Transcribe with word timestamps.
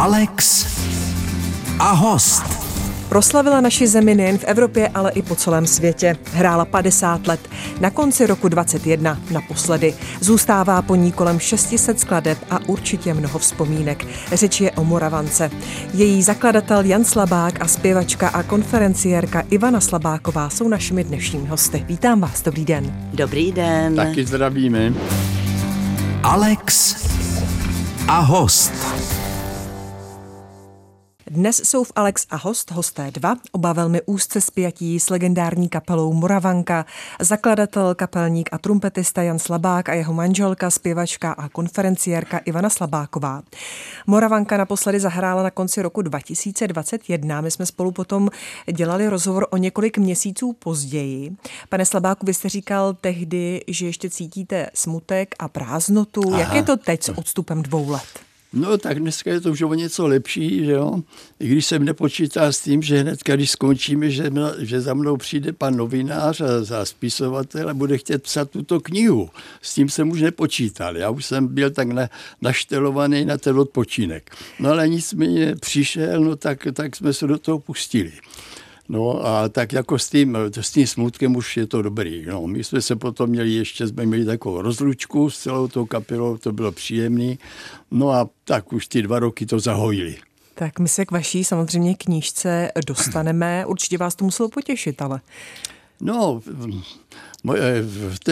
Alex 0.00 0.66
a 1.78 1.92
host. 1.92 2.42
Proslavila 3.08 3.60
naši 3.60 3.86
zemi 3.86 4.14
nejen 4.14 4.38
v 4.38 4.44
Evropě, 4.44 4.88
ale 4.88 5.10
i 5.10 5.22
po 5.22 5.36
celém 5.36 5.66
světě. 5.66 6.16
Hrála 6.32 6.64
50 6.64 7.26
let. 7.26 7.40
Na 7.80 7.90
konci 7.90 8.26
roku 8.26 8.48
21 8.48 9.18
naposledy. 9.30 9.94
Zůstává 10.20 10.82
po 10.82 10.94
ní 10.94 11.12
kolem 11.12 11.40
600 11.40 12.00
skladeb 12.00 12.38
a 12.50 12.58
určitě 12.66 13.14
mnoho 13.14 13.38
vzpomínek. 13.38 14.06
Řeč 14.32 14.60
je 14.60 14.70
o 14.70 14.84
Moravance. 14.84 15.50
Její 15.94 16.22
zakladatel 16.22 16.84
Jan 16.84 17.04
Slabák 17.04 17.62
a 17.62 17.68
zpěvačka 17.68 18.28
a 18.28 18.42
konferenciérka 18.42 19.40
Ivana 19.50 19.80
Slabáková 19.80 20.50
jsou 20.50 20.68
našimi 20.68 21.04
dnešními 21.04 21.48
hosty. 21.48 21.84
Vítám 21.88 22.20
vás, 22.20 22.42
dobrý 22.42 22.64
den. 22.64 22.94
Dobrý 23.12 23.52
den. 23.52 23.96
Taky 23.96 24.26
zdravíme. 24.26 24.94
Alex 26.22 26.96
a 28.08 28.18
host. 28.18 28.72
Dnes 31.30 31.60
jsou 31.64 31.84
v 31.84 31.92
Alex 31.96 32.26
a 32.30 32.36
host 32.36 32.70
hosté 32.70 33.10
dva, 33.10 33.36
oba 33.52 33.72
velmi 33.72 34.02
úzce 34.06 34.40
spjatí 34.40 35.00
s 35.00 35.10
legendární 35.10 35.68
kapelou 35.68 36.12
Moravanka, 36.12 36.86
zakladatel, 37.20 37.94
kapelník 37.94 38.48
a 38.52 38.58
trumpetista 38.58 39.22
Jan 39.22 39.38
Slabák 39.38 39.88
a 39.88 39.94
jeho 39.94 40.12
manželka, 40.14 40.70
zpěvačka 40.70 41.32
a 41.32 41.48
konferenciérka 41.48 42.38
Ivana 42.38 42.70
Slabáková. 42.70 43.42
Moravanka 44.06 44.56
naposledy 44.56 45.00
zahrála 45.00 45.42
na 45.42 45.50
konci 45.50 45.82
roku 45.82 46.02
2021. 46.02 47.40
My 47.40 47.50
jsme 47.50 47.66
spolu 47.66 47.92
potom 47.92 48.28
dělali 48.72 49.08
rozhovor 49.08 49.46
o 49.50 49.56
několik 49.56 49.98
měsíců 49.98 50.52
později. 50.52 51.36
Pane 51.68 51.86
Slabáku, 51.86 52.26
vy 52.26 52.34
jste 52.34 52.48
říkal 52.48 52.94
tehdy, 52.94 53.64
že 53.68 53.86
ještě 53.86 54.10
cítíte 54.10 54.70
smutek 54.74 55.34
a 55.38 55.48
prázdnotu. 55.48 56.22
Aha. 56.28 56.40
Jak 56.40 56.54
je 56.54 56.62
to 56.62 56.76
teď 56.76 57.02
s 57.02 57.08
odstupem 57.08 57.62
dvou 57.62 57.90
let? 57.90 58.29
No 58.52 58.78
tak 58.78 58.98
dneska 58.98 59.30
je 59.30 59.40
to 59.40 59.50
už 59.50 59.62
o 59.62 59.74
něco 59.74 60.06
lepší, 60.06 60.64
že 60.64 60.72
jo. 60.72 61.02
I 61.40 61.48
když 61.48 61.66
jsem 61.66 61.84
nepočítá 61.84 62.52
s 62.52 62.60
tím, 62.60 62.82
že 62.82 63.00
hned, 63.00 63.20
když 63.24 63.50
skončíme, 63.50 64.10
že, 64.10 64.30
že 64.58 64.80
za 64.80 64.94
mnou 64.94 65.16
přijde 65.16 65.52
pan 65.52 65.76
novinář 65.76 66.40
a 66.40 66.64
za 66.64 66.84
spisovatel 66.84 67.70
a 67.70 67.74
bude 67.74 67.98
chtět 67.98 68.22
psat 68.22 68.50
tuto 68.50 68.80
knihu. 68.80 69.30
S 69.62 69.74
tím 69.74 69.88
jsem 69.88 70.10
už 70.10 70.20
nepočítal. 70.20 70.96
Já 70.96 71.10
už 71.10 71.24
jsem 71.24 71.48
byl 71.48 71.70
tak 71.70 71.88
na, 71.88 72.08
naštelovaný 72.42 73.24
na 73.24 73.38
ten 73.38 73.58
odpočinek. 73.58 74.30
No 74.58 74.70
ale 74.70 74.88
nicméně 74.88 75.54
přišel, 75.60 76.20
no 76.20 76.36
tak, 76.36 76.66
tak 76.72 76.96
jsme 76.96 77.12
se 77.12 77.26
do 77.26 77.38
toho 77.38 77.58
pustili. 77.58 78.12
No 78.92 79.26
a 79.26 79.48
tak 79.48 79.72
jako 79.72 79.98
s 79.98 80.10
tím, 80.10 80.36
s 80.60 80.70
tím 80.70 80.86
smutkem 80.86 81.36
už 81.36 81.56
je 81.56 81.66
to 81.66 81.82
dobrý. 81.82 82.26
No, 82.26 82.46
my 82.46 82.64
jsme 82.64 82.82
se 82.82 82.96
potom 82.96 83.30
měli, 83.30 83.50
ještě 83.50 83.88
jsme 83.88 84.06
měli 84.06 84.24
takovou 84.24 84.62
rozlučku 84.62 85.30
s 85.30 85.38
celou 85.38 85.68
tou 85.68 85.86
kapelou, 85.86 86.36
to 86.36 86.52
bylo 86.52 86.72
příjemný. 86.72 87.38
No 87.90 88.10
a 88.10 88.28
tak 88.44 88.72
už 88.72 88.86
ty 88.86 89.02
dva 89.02 89.18
roky 89.18 89.46
to 89.46 89.60
zahojili. 89.60 90.16
Tak 90.54 90.78
my 90.78 90.88
se 90.88 91.04
k 91.04 91.10
vaší 91.10 91.44
samozřejmě 91.44 91.94
knížce 91.94 92.72
dostaneme. 92.86 93.66
Určitě 93.66 93.98
vás 93.98 94.14
to 94.14 94.24
muselo 94.24 94.48
potěšit, 94.48 95.02
ale... 95.02 95.20
No, 96.00 96.40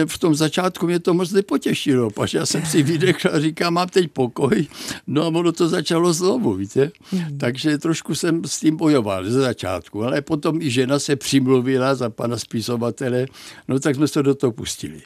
v 0.05 0.17
tom 0.19 0.35
začátku 0.35 0.85
mě 0.85 0.99
to 0.99 1.13
moc 1.13 1.31
nepotěšilo, 1.31 2.09
protože 2.09 2.37
já 2.37 2.45
jsem 2.45 2.65
si 2.65 2.83
vydechl 2.83 3.29
a 3.33 3.39
říkám, 3.39 3.73
mám 3.73 3.89
teď 3.89 4.11
pokoj, 4.11 4.67
no 5.07 5.23
a 5.23 5.27
ono 5.27 5.51
to 5.51 5.69
začalo 5.69 6.13
znovu, 6.13 6.53
víte. 6.53 6.91
Mm. 7.11 7.37
Takže 7.37 7.77
trošku 7.77 8.15
jsem 8.15 8.41
s 8.45 8.59
tím 8.59 8.77
bojoval 8.77 9.25
ze 9.25 9.41
začátku, 9.41 10.03
ale 10.03 10.21
potom 10.21 10.61
i 10.61 10.69
žena 10.69 10.99
se 10.99 11.15
přimluvila 11.15 11.95
za 11.95 12.09
pana 12.09 12.37
spisovatele, 12.37 13.25
no 13.67 13.79
tak 13.79 13.95
jsme 13.95 14.07
se 14.07 14.23
do 14.23 14.35
toho 14.35 14.51
pustili. 14.51 15.01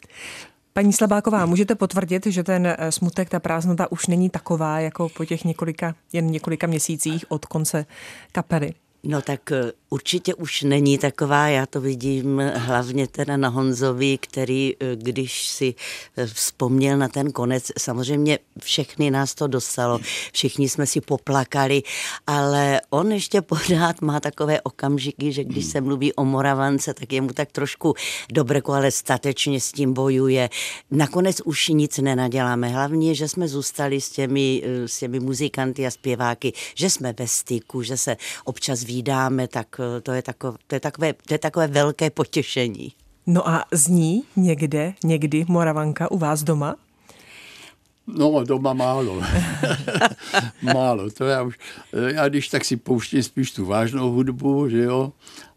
Paní 0.73 0.93
Slabáková, 0.93 1.45
můžete 1.45 1.75
potvrdit, 1.75 2.25
že 2.25 2.43
ten 2.43 2.67
eh, 2.67 2.91
smutek, 2.91 3.29
ta 3.29 3.39
prázdnota 3.39 3.91
už 3.91 4.07
není 4.07 4.29
taková, 4.29 4.79
jako 4.79 5.09
po 5.09 5.25
těch 5.25 5.43
několika, 5.45 5.95
jen 6.13 6.27
několika 6.27 6.67
měsících 6.67 7.25
od 7.29 7.45
konce 7.45 7.85
kapely? 8.31 8.73
No 9.03 9.21
tak 9.21 9.51
eh, 9.51 9.71
určitě 9.93 10.35
už 10.35 10.61
není 10.61 10.97
taková, 10.97 11.47
já 11.47 11.65
to 11.65 11.81
vidím 11.81 12.41
hlavně 12.55 13.07
teda 13.07 13.37
na 13.37 13.49
Honzovi, 13.49 14.17
který, 14.17 14.73
eh, 14.79 14.95
když 14.95 15.47
si 15.47 15.75
eh, 16.17 16.27
vzpomněl 16.27 16.97
na 16.97 17.07
ten 17.07 17.31
konec, 17.31 17.71
samozřejmě 17.77 18.39
všechny 18.59 19.11
nás 19.11 19.35
to 19.35 19.47
dostalo, 19.47 19.99
všichni 20.31 20.69
jsme 20.69 20.85
si 20.85 21.01
poplakali, 21.01 21.83
ale 22.27 22.81
on 22.89 23.11
ještě 23.11 23.41
pořád 23.41 24.01
má 24.01 24.19
takové 24.19 24.61
okamžiky, 24.61 25.31
že 25.31 25.43
když 25.43 25.65
se 25.65 25.81
mluví 25.81 26.13
o 26.13 26.25
Moravance, 26.25 26.93
tak 26.93 27.13
je 27.13 27.21
mu 27.21 27.29
tak 27.33 27.51
trošku 27.51 27.93
dobreko, 28.33 28.73
ale 28.73 28.91
statečně 28.91 29.61
s 29.61 29.71
tím 29.71 29.93
bojuje. 29.93 30.49
Nakonec 30.91 31.41
už 31.45 31.67
nic 31.67 31.97
nenaděláme, 31.97 32.69
hlavně, 32.69 33.15
že 33.15 33.27
jsme 33.27 33.47
zůstali 33.47 34.01
s 34.01 34.09
těmi, 34.09 34.63
s 34.85 34.99
těmi 34.99 35.19
muzikanty 35.19 35.85
a 35.85 35.91
zpěváky, 35.91 36.53
že 36.75 36.89
jsme 36.89 37.13
ve 37.13 37.27
styku, 37.27 37.81
že 37.81 37.97
se 37.97 38.17
občas 38.43 38.83
výdáme, 38.83 39.47
tak 39.47 39.67
eh, 39.79 39.82
to 40.03 40.11
je, 40.11 40.21
takové, 40.21 40.57
to 40.67 40.75
je, 40.75 40.79
takové, 40.79 41.13
to 41.13 41.33
je 41.33 41.37
takové 41.37 41.67
velké 41.67 42.09
potěšení. 42.09 42.93
No 43.27 43.49
a 43.49 43.65
zní 43.71 44.23
někde, 44.35 44.93
někdy 45.03 45.45
Moravanka 45.47 46.11
u 46.11 46.17
vás 46.17 46.43
doma? 46.43 46.75
No, 48.07 48.43
doma 48.43 48.73
málo. 48.73 49.21
málo. 50.73 51.09
To 51.09 51.25
já 51.25 51.41
už, 51.41 51.59
já 52.07 52.29
když 52.29 52.47
tak 52.47 52.65
si 52.65 52.75
pouštím 52.75 53.23
spíš 53.23 53.51
tu 53.51 53.65
vážnou 53.65 54.11
hudbu, 54.11 54.69
že 54.69 54.83
jo, 54.83 55.13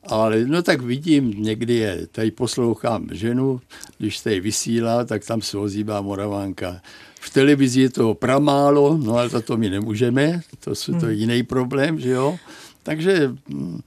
ale 0.08 0.44
no 0.44 0.62
tak 0.62 0.82
vidím, 0.82 1.30
někdy 1.42 1.74
je, 1.74 2.06
tady 2.06 2.30
poslouchám 2.30 3.08
ženu, 3.12 3.60
když 3.98 4.18
se 4.18 4.40
vysílá, 4.40 5.04
tak 5.04 5.24
tam 5.24 5.42
se 5.42 5.58
ozývá 5.58 6.00
Moravanka. 6.00 6.80
V 7.20 7.30
televizi 7.30 7.80
je 7.80 7.90
toho 7.90 8.14
pramálo, 8.14 8.98
no 9.02 9.14
ale 9.14 9.28
za 9.28 9.40
to 9.40 9.56
my 9.56 9.70
nemůžeme, 9.70 10.40
to, 10.60 10.70
je 10.70 11.00
to 11.00 11.06
hmm. 11.06 11.10
jiný 11.10 11.42
problém, 11.42 12.00
že 12.00 12.10
jo. 12.10 12.38
Takže 12.86 13.34
mm, 13.48 13.80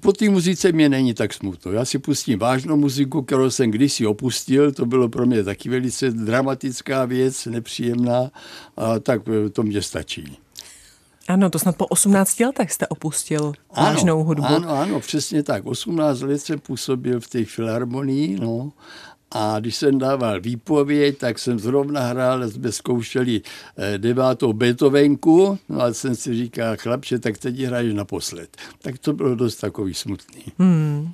po 0.00 0.12
té 0.12 0.28
muzice 0.28 0.72
mě 0.72 0.88
není 0.88 1.14
tak 1.14 1.34
smutno. 1.34 1.72
Já 1.72 1.84
si 1.84 1.98
pustím 1.98 2.38
vážnou 2.38 2.76
muziku, 2.76 3.22
kterou 3.22 3.50
jsem 3.50 3.70
kdysi 3.70 4.06
opustil, 4.06 4.72
to 4.72 4.86
bylo 4.86 5.08
pro 5.08 5.26
mě 5.26 5.44
taky 5.44 5.68
velice 5.68 6.10
dramatická 6.10 7.04
věc, 7.04 7.46
nepříjemná, 7.46 8.30
a 8.76 8.98
tak 8.98 9.22
e, 9.28 9.50
to 9.50 9.62
mě 9.62 9.82
stačí. 9.82 10.38
Ano, 11.28 11.50
to 11.50 11.58
snad 11.58 11.76
po 11.76 11.86
18 11.86 12.40
letech 12.40 12.72
jste 12.72 12.86
opustil 12.86 13.52
vážnou 13.76 14.14
ano, 14.14 14.24
hudbu. 14.24 14.44
Ano, 14.44 14.70
ano, 14.70 15.00
přesně 15.00 15.42
tak. 15.42 15.66
18 15.66 16.20
let 16.20 16.38
jsem 16.38 16.60
působil 16.60 17.20
v 17.20 17.28
té 17.28 17.44
filharmonii, 17.44 18.40
no, 18.40 18.72
a 19.34 19.60
když 19.60 19.76
jsem 19.76 19.98
dával 19.98 20.40
výpověď, 20.40 21.18
tak 21.18 21.38
jsem 21.38 21.58
zrovna 21.58 22.00
hrál, 22.00 22.50
jsme 22.50 22.72
zkoušeli 22.72 23.40
eh, 23.76 23.98
devátou 23.98 24.52
Beethovenku, 24.52 25.58
no 25.68 25.80
a 25.80 25.92
jsem 25.92 26.14
si 26.16 26.34
říkal, 26.34 26.76
chlapče, 26.78 27.18
tak 27.18 27.38
teď 27.38 27.60
hraješ 27.60 27.94
naposled. 27.94 28.56
Tak 28.82 28.98
to 28.98 29.12
bylo 29.12 29.34
dost 29.34 29.56
takový 29.56 29.94
smutný. 29.94 30.42
Hmm. 30.58 31.12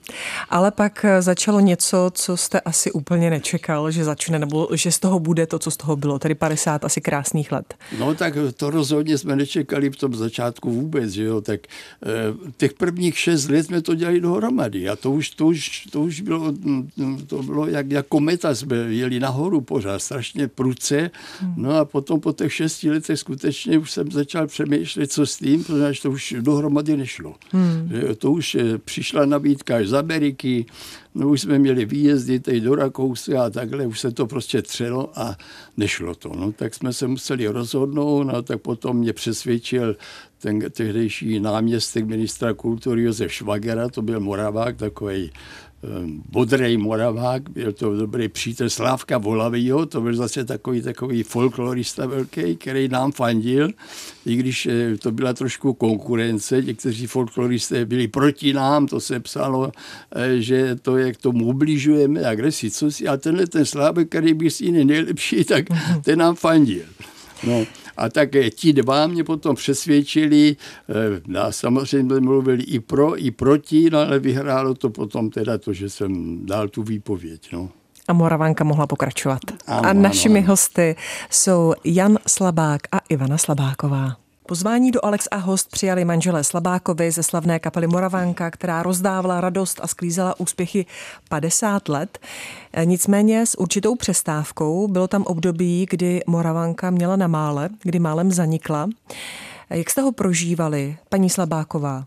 Ale 0.51 0.71
pak 0.71 1.05
eh, 1.05 1.23
začalo 1.23 1.61
něco, 1.61 2.11
co 2.15 2.37
jste 2.37 2.61
asi 2.61 2.93
úplně 2.93 3.31
nečekal, 3.31 3.91
že 3.91 4.05
začne, 4.05 4.39
nebo 4.39 4.69
že 4.73 4.93
z 4.93 4.99
toho 4.99 5.19
bude 5.19 5.47
to, 5.47 5.59
co 5.59 5.71
z 5.71 5.77
toho 5.77 5.97
bylo, 5.97 6.19
tedy 6.19 6.35
50 6.35 6.85
asi 6.85 7.01
krásných 7.01 7.53
let. 7.53 7.75
No 7.99 8.15
tak 8.15 8.35
to 8.57 8.71
rozhodně 8.71 9.19
jsme 9.19 9.37
nečekali 9.37 9.91
v 9.91 9.97
tom 9.97 10.15
začátku 10.15 10.71
vůbec, 10.71 11.11
že 11.11 11.25
jo, 11.25 11.41
tak 11.41 11.61
eh, 12.03 12.09
těch 12.57 12.73
prvních 12.73 13.19
šest 13.19 13.49
let 13.49 13.63
jsme 13.63 13.83
to 13.83 13.95
dělali 13.95 14.21
dohromady 14.21 14.89
a 14.89 14.97
to 14.97 15.13
už, 15.13 15.31
to 15.31 15.47
už, 15.47 15.89
to 15.91 16.01
už 16.01 16.21
bylo, 16.21 16.53
mm, 16.53 16.89
to 17.27 17.43
bylo 17.43 17.67
jak, 17.67 17.91
jak 17.91 18.08
kometa 18.09 18.55
jsme 18.55 18.77
jeli 18.77 19.21
nahoru 19.21 19.61
pořád, 19.61 19.99
strašně 19.99 20.49
pruce. 20.49 21.11
No 21.57 21.77
a 21.77 21.85
potom 21.85 22.21
po 22.21 22.33
těch 22.33 22.53
šesti 22.53 22.91
letech 22.91 23.19
skutečně 23.19 23.79
už 23.79 23.91
jsem 23.91 24.11
začal 24.11 24.47
přemýšlet, 24.47 25.13
co 25.13 25.27
s 25.27 25.37
tím, 25.37 25.65
protože 25.65 26.03
to 26.03 26.11
už 26.11 26.35
dohromady 26.41 26.97
nešlo. 26.97 27.35
Hmm. 27.51 27.91
To 28.19 28.33
už 28.33 28.55
eh, 28.55 28.79
přišla 28.79 29.25
nabídka 29.27 29.77
až 29.77 29.89
z 29.89 29.95
Ameriky, 29.95 30.67
no 31.15 31.29
už 31.29 31.41
jsme 31.41 31.59
měli 31.59 31.85
výjezdy 31.85 32.41
teď 32.41 32.63
do 32.63 32.75
Rakouska 32.75 33.45
a 33.45 33.51
takhle, 33.51 33.87
už 33.87 34.01
se 34.01 34.11
to 34.11 34.27
prostě 34.27 34.63
třelo 34.63 35.19
a 35.19 35.37
nešlo 35.77 36.15
to. 36.15 36.33
No 36.37 36.53
tak 36.53 36.75
jsme 36.75 36.93
se 36.93 37.07
museli 37.07 37.47
rozhodnout, 37.47 38.25
no 38.25 38.43
tak 38.43 38.61
potom 38.61 38.97
mě 38.97 39.13
přesvědčil 39.13 39.97
ten 40.39 40.59
tehdejší 40.71 41.41
náměstek 41.41 42.07
ministra 42.07 42.55
kultury 42.55 43.03
Josef 43.03 43.33
Švagera, 43.33 43.89
to 43.89 44.03
byl 44.03 44.21
Moravák, 44.21 44.77
takový 44.77 45.31
Bodrej 46.29 46.77
Moravák, 46.77 47.51
byl 47.51 47.73
to 47.73 47.97
dobrý 47.97 48.29
přítel 48.29 48.71
Slávka 48.71 49.19
Volavýho, 49.19 49.87
to 49.87 50.01
byl 50.01 50.15
zase 50.15 50.45
takový, 50.45 50.83
takový 50.83 51.23
folklorista 51.23 52.07
velký, 52.07 52.57
který 52.57 52.89
nám 52.89 53.13
fandil, 53.13 53.71
i 54.27 54.37
když 54.37 54.67
eh, 54.67 54.97
to 54.97 55.13
byla 55.13 55.33
trošku 55.33 55.75
konkurence, 55.75 56.63
někteří 56.63 57.07
folkloristé 57.07 57.87
byli 57.87 58.09
proti 58.09 58.53
nám, 58.53 58.87
to 58.87 59.01
se 59.01 59.21
psalo, 59.21 59.73
eh, 60.13 60.41
že 60.41 60.77
to 60.77 60.97
je 60.97 61.13
k 61.13 61.17
tomu 61.17 61.47
ubližujeme, 61.47 62.25
agresi, 62.25 62.71
co 62.71 62.91
si, 62.91 63.09
a 63.09 63.17
tenhle 63.17 63.47
ten 63.47 63.65
Slávek, 63.65 64.09
který 64.09 64.35
byl 64.35 64.51
s 64.51 64.61
jiný 64.61 64.85
nejlepší, 64.85 65.45
tak 65.45 65.65
ten 66.05 66.19
nám 66.19 66.35
fandil. 66.35 66.85
No, 67.47 67.67
a 67.99 68.09
tak 68.09 68.29
ti 68.55 68.73
dva 68.73 69.07
mě 69.07 69.25
potom 69.25 69.57
přesvědčili, 69.57 70.57
eh, 71.35 71.39
a 71.39 71.53
samozřejmě 71.53 72.21
mluvili 72.21 72.63
i 72.63 72.81
pro, 72.81 73.25
i 73.25 73.31
proti, 73.31 73.91
no 73.91 73.99
ale 73.99 74.19
vyhrálo 74.19 74.75
to 74.75 74.91
potom 74.91 75.31
teda 75.31 75.59
to, 75.59 75.73
že 75.73 75.91
jsem 75.91 76.41
dal 76.47 76.69
tu 76.69 76.83
výpověď. 76.83 77.53
No. 77.53 77.69
A 78.09 78.13
Moravanka 78.13 78.65
mohla 78.65 78.87
pokračovat. 78.87 79.41
Ano, 79.67 79.89
a 79.89 79.93
našimi 79.93 80.39
ano. 80.39 80.49
hosty 80.49 80.97
jsou 81.31 81.75
Jan 81.85 82.19
Slabák 82.27 82.81
a 82.93 82.99
Ivana 83.09 83.39
Slabáková. 83.39 84.28
Pozvání 84.49 84.91
do 84.91 85.05
Alex 85.05 85.29
a 85.31 85.37
host 85.37 85.71
přijali 85.71 86.05
manželé 86.05 86.45
Slabákovi 86.45 87.11
ze 87.11 87.23
slavné 87.23 87.59
kapely 87.59 87.87
Moravanka, 87.87 88.51
která 88.51 88.83
rozdávala 88.83 89.41
radost 89.41 89.81
a 89.83 89.87
sklízela 89.87 90.41
úspěchy 90.41 90.87
50 91.29 91.89
let. 91.89 92.19
Nicméně 92.85 93.47
s 93.47 93.59
určitou 93.59 93.95
přestávkou 93.95 94.89
bylo 94.89 95.09
tam 95.09 95.23
období, 95.23 95.87
kdy 95.91 96.21
Moravanka 96.27 96.91
měla 96.91 97.17
na 97.17 97.27
mále, 97.27 97.69
kdy 97.83 97.99
málem 97.99 98.33
zanikla. 98.33 98.89
Jak 99.71 99.91
jste 99.91 100.01
ho 100.01 100.13
prožívali, 100.13 100.97
paní 101.09 101.31
Slabáková? 101.31 102.05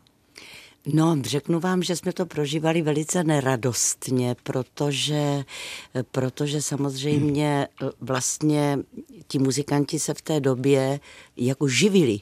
No, 0.94 1.18
řeknu 1.22 1.60
vám, 1.60 1.84
že 1.84 1.96
jsme 1.96 2.14
to 2.14 2.26
prožívali 2.26 2.82
velice 2.82 3.24
neradostně, 3.24 4.36
protože, 4.44 5.44
protože 6.12 6.62
samozřejmě 6.62 7.68
vlastně 8.02 8.80
ti 9.28 9.40
muzikanti 9.40 10.00
se 10.00 10.14
v 10.14 10.22
té 10.22 10.40
době 10.40 11.00
jako 11.38 11.68
živili 11.68 12.20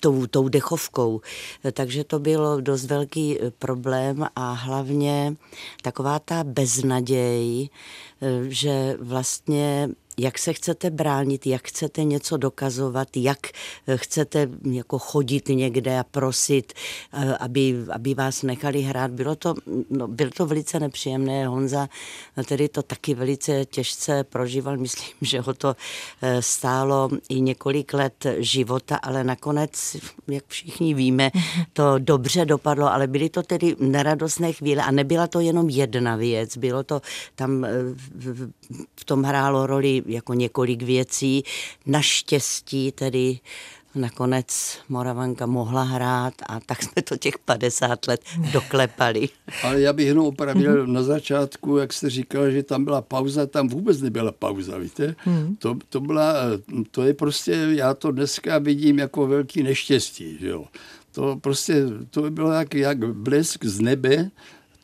tou, 0.00 0.26
tou 0.26 0.48
dechovkou. 0.48 1.20
Takže 1.72 2.04
to 2.04 2.18
bylo 2.18 2.60
dost 2.60 2.84
velký 2.84 3.38
problém 3.58 4.26
a 4.36 4.52
hlavně 4.52 5.36
taková 5.82 6.18
ta 6.18 6.44
beznaděj, 6.44 7.68
že 8.48 8.96
vlastně 9.00 9.88
jak 10.18 10.38
se 10.38 10.52
chcete 10.52 10.90
bránit, 10.90 11.46
jak 11.46 11.68
chcete 11.68 12.04
něco 12.04 12.36
dokazovat, 12.36 13.08
jak 13.16 13.38
eh, 13.86 13.96
chcete 13.96 14.48
jako 14.70 14.98
chodit 14.98 15.48
někde 15.48 15.98
a 15.98 16.04
prosit, 16.04 16.72
eh, 17.12 17.36
aby, 17.36 17.76
aby 17.92 18.14
vás 18.14 18.42
nechali 18.42 18.82
hrát. 18.82 19.10
Bylo 19.10 19.36
to, 19.36 19.54
no, 19.90 20.08
bylo 20.08 20.30
to 20.30 20.46
velice 20.46 20.80
nepříjemné. 20.80 21.46
Honza 21.46 21.88
tedy 22.48 22.68
to 22.68 22.82
taky 22.82 23.14
velice 23.14 23.64
těžce 23.64 24.24
prožíval. 24.24 24.76
Myslím, 24.84 25.14
že 25.22 25.40
ho 25.40 25.54
to 25.54 25.76
eh, 26.22 26.42
stálo 26.42 27.10
i 27.28 27.40
několik 27.40 27.94
let 27.94 28.26
života, 28.38 28.96
ale 28.96 29.24
nakonec, 29.24 29.96
jak 30.28 30.44
všichni 30.46 30.94
víme, 30.94 31.30
to 31.72 31.98
dobře 31.98 32.44
dopadlo, 32.44 32.92
ale 32.92 33.06
byly 33.06 33.28
to 33.28 33.42
tedy 33.42 33.76
neradostné 33.78 34.52
chvíle 34.52 34.82
a 34.82 34.90
nebyla 34.90 35.26
to 35.26 35.40
jenom 35.40 35.68
jedna 35.68 36.16
věc. 36.16 36.56
Bylo 36.56 36.82
to, 36.82 37.00
tam 37.34 37.66
v 38.96 39.04
tom 39.04 39.22
hrálo 39.22 39.66
roli 39.66 40.02
jako 40.06 40.34
několik 40.34 40.82
věcí. 40.82 41.44
Naštěstí 41.86 42.92
tedy 42.92 43.38
nakonec 43.94 44.78
Moravanka 44.88 45.46
mohla 45.46 45.82
hrát 45.82 46.34
a 46.48 46.60
tak 46.60 46.82
jsme 46.82 47.02
to 47.02 47.16
těch 47.16 47.38
50 47.38 48.06
let 48.06 48.20
doklepali. 48.52 49.28
Ale 49.62 49.80
já 49.80 49.92
bych 49.92 50.06
jenom 50.06 50.26
opravil 50.26 50.86
na 50.86 51.02
začátku, 51.02 51.76
jak 51.76 51.92
jste 51.92 52.10
říkal, 52.10 52.50
že 52.50 52.62
tam 52.62 52.84
byla 52.84 53.02
pauza, 53.02 53.46
tam 53.46 53.68
vůbec 53.68 54.00
nebyla 54.00 54.32
pauza, 54.32 54.78
víte? 54.78 55.14
Hmm. 55.18 55.56
To, 55.56 55.76
to, 55.88 56.00
byla, 56.00 56.34
to 56.90 57.02
je 57.02 57.14
prostě, 57.14 57.66
já 57.70 57.94
to 57.94 58.12
dneska 58.12 58.58
vidím 58.58 58.98
jako 58.98 59.26
velký 59.26 59.62
neštěstí, 59.62 60.38
že 60.40 60.48
jo? 60.48 60.64
To 61.12 61.36
prostě, 61.40 61.84
to 62.10 62.30
bylo 62.30 62.52
jak, 62.52 62.74
jak 62.74 62.98
blesk 63.14 63.64
z 63.64 63.80
nebe, 63.80 64.30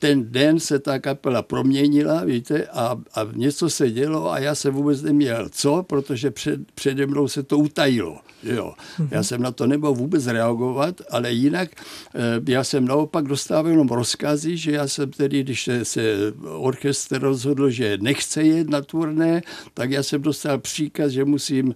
ten 0.01 0.33
den 0.33 0.61
se 0.61 0.79
ta 0.79 0.99
kapela 0.99 1.43
proměnila, 1.43 2.25
víte, 2.25 2.67
a, 2.67 2.97
a 3.15 3.27
něco 3.33 3.71
se 3.71 3.91
dělo 3.91 4.33
a 4.33 4.39
já 4.39 4.55
jsem 4.55 4.75
vůbec 4.75 5.03
neměl 5.03 5.49
co, 5.53 5.83
protože 5.83 6.31
před, 6.31 6.61
přede 6.75 7.07
mnou 7.07 7.29
se 7.29 7.43
to 7.43 7.59
utajilo. 7.59 8.19
Jo. 8.43 8.73
Já 9.11 9.23
jsem 9.23 9.43
na 9.43 9.51
to 9.51 9.67
nemohl 9.67 9.95
vůbec 9.95 10.27
reagovat, 10.27 11.01
ale 11.11 11.33
jinak 11.33 11.69
eh, 12.15 12.53
já 12.53 12.65
jsem 12.65 12.85
naopak 12.85 13.25
dostával 13.25 13.71
jenom 13.71 13.89
rozkazy, 13.89 14.57
že 14.57 14.73
já 14.73 14.89
jsem 14.89 15.11
tedy, 15.11 15.43
když 15.43 15.65
se, 15.65 15.85
se 15.85 16.01
orchestr 16.45 17.21
rozhodl, 17.21 17.71
že 17.71 17.99
nechce 18.01 18.43
jet 18.43 18.71
na 18.71 18.81
turné, 18.81 19.43
tak 19.75 19.91
já 19.91 20.03
jsem 20.03 20.23
dostal 20.23 20.59
příkaz, 20.59 21.13
že 21.13 21.25
musím 21.25 21.75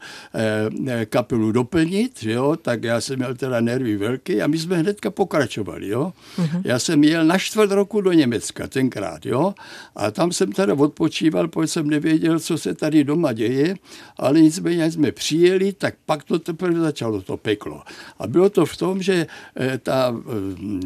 eh, 0.88 1.06
kapelu 1.06 1.52
doplnit, 1.52 2.22
jo, 2.22 2.56
tak 2.62 2.84
já 2.84 3.00
jsem 3.00 3.16
měl 3.16 3.34
teda 3.34 3.60
nervy 3.60 3.96
velké 3.96 4.42
a 4.42 4.46
my 4.46 4.58
jsme 4.58 4.78
hnedka 4.78 5.10
pokračovali, 5.10 5.88
jo. 5.88 6.12
Uh-huh. 6.36 6.60
Já 6.64 6.78
jsem 6.78 7.04
jel 7.04 7.24
na 7.24 7.38
čtvrt 7.38 7.70
roku 7.70 8.00
do 8.00 8.13
Německa 8.14 8.66
tenkrát, 8.66 9.26
jo, 9.26 9.54
a 9.96 10.10
tam 10.10 10.32
jsem 10.32 10.52
teda 10.52 10.74
odpočíval, 10.74 11.48
protože 11.48 11.66
jsem 11.66 11.90
nevěděl, 11.90 12.40
co 12.40 12.58
se 12.58 12.74
tady 12.74 13.04
doma 13.04 13.32
děje, 13.32 13.76
ale 14.16 14.40
nicméně 14.40 14.90
jsme 14.90 15.12
přijeli, 15.12 15.72
tak 15.72 15.94
pak 16.06 16.24
to 16.24 16.38
teprve 16.38 16.80
začalo 16.80 17.22
to 17.22 17.36
peklo. 17.36 17.82
A 18.18 18.26
bylo 18.26 18.50
to 18.50 18.66
v 18.66 18.76
tom, 18.76 19.02
že 19.02 19.26
eh, 19.56 19.78
ta 19.78 20.14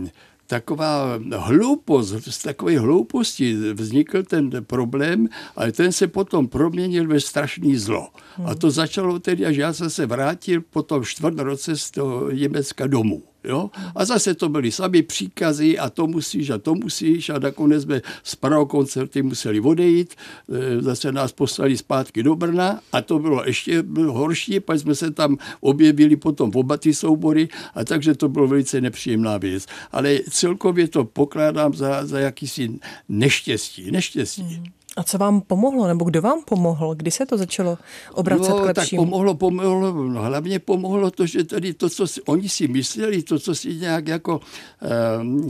eh, 0.06 0.10
taková 0.48 1.20
hloupost, 1.36 2.14
z 2.28 2.42
takové 2.42 2.78
hlouposti 2.78 3.54
vznikl 3.54 4.22
ten 4.22 4.50
problém, 4.66 5.28
ale 5.56 5.72
ten 5.72 5.92
se 5.92 6.06
potom 6.06 6.48
proměnil 6.48 7.06
ve 7.06 7.20
strašný 7.20 7.76
zlo. 7.76 8.08
A 8.44 8.54
to 8.54 8.70
začalo 8.70 9.18
tedy, 9.18 9.46
až 9.46 9.56
já 9.56 9.72
jsem 9.72 9.90
se 9.90 10.06
vrátil 10.06 10.60
po 10.70 10.82
tom 10.82 11.04
čtvrt 11.04 11.38
roce 11.38 11.76
z 11.76 11.90
toho 11.90 12.30
Německa 12.30 12.86
domů. 12.86 13.22
Jo? 13.48 13.70
A 13.94 14.04
zase 14.04 14.34
to 14.34 14.48
byly 14.48 14.72
sami 14.72 15.02
příkazy 15.02 15.78
a 15.78 15.90
to 15.90 16.06
musíš 16.06 16.50
a 16.50 16.58
to 16.58 16.74
musíš 16.74 17.30
a 17.30 17.38
nakonec 17.38 17.82
jsme 17.82 18.00
z 18.22 18.36
koncerty 18.68 19.22
museli 19.22 19.60
odejít, 19.60 20.14
e, 20.52 20.82
zase 20.82 21.12
nás 21.12 21.32
poslali 21.32 21.76
zpátky 21.76 22.22
do 22.22 22.36
Brna 22.36 22.80
a 22.92 23.02
to 23.02 23.18
bylo 23.18 23.44
ještě 23.46 23.84
horší, 24.06 24.60
pak 24.60 24.78
jsme 24.78 24.94
se 24.94 25.10
tam 25.10 25.36
objevili 25.60 26.16
potom 26.16 26.50
oba 26.54 26.76
ty 26.76 26.94
soubory 26.94 27.48
a 27.74 27.84
takže 27.84 28.14
to 28.14 28.28
bylo 28.28 28.46
velice 28.48 28.80
nepříjemná 28.80 29.38
věc. 29.38 29.66
Ale 29.92 30.18
celkově 30.30 30.88
to 30.88 31.04
pokládám 31.04 31.74
za, 31.74 32.06
za 32.06 32.18
jakýsi 32.18 32.78
neštěstí. 33.08 33.90
Neštěstí. 33.90 34.42
Hmm. 34.42 34.77
A 34.98 35.02
co 35.02 35.18
vám 35.18 35.40
pomohlo, 35.40 35.86
nebo 35.86 36.04
kdo 36.04 36.22
vám 36.22 36.42
pomohl? 36.44 36.94
Kdy 36.94 37.10
se 37.10 37.26
to 37.26 37.38
začalo 37.38 37.78
obracet 38.12 38.50
no, 38.50 38.58
k 38.58 38.64
lepšímu? 38.64 39.02
tak 39.02 39.10
pomohlo, 39.10 39.34
pomohlo, 39.34 39.92
hlavně 40.22 40.58
pomohlo 40.58 41.10
to, 41.10 41.26
že 41.26 41.44
tady 41.44 41.74
to, 41.74 41.90
co 41.90 42.06
si, 42.06 42.22
oni 42.22 42.48
si 42.48 42.68
mysleli, 42.68 43.22
to, 43.22 43.38
co 43.38 43.54
si 43.54 43.74
nějak 43.74 44.08
jako 44.08 44.40
eh, 44.82 44.88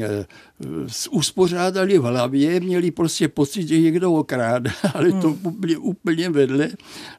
eh, 0.05 0.27
uspořádali 1.11 1.99
v 1.99 2.03
hlavě, 2.03 2.61
měli 2.61 2.91
prostě 2.91 3.29
pocit, 3.29 3.69
že 3.69 3.81
někdo 3.81 4.13
okrádá, 4.13 4.71
ale 4.95 5.13
to 5.13 5.29
hmm. 5.29 5.39
úplně, 5.43 5.79
úplně 5.79 6.31
vedle, 6.31 6.69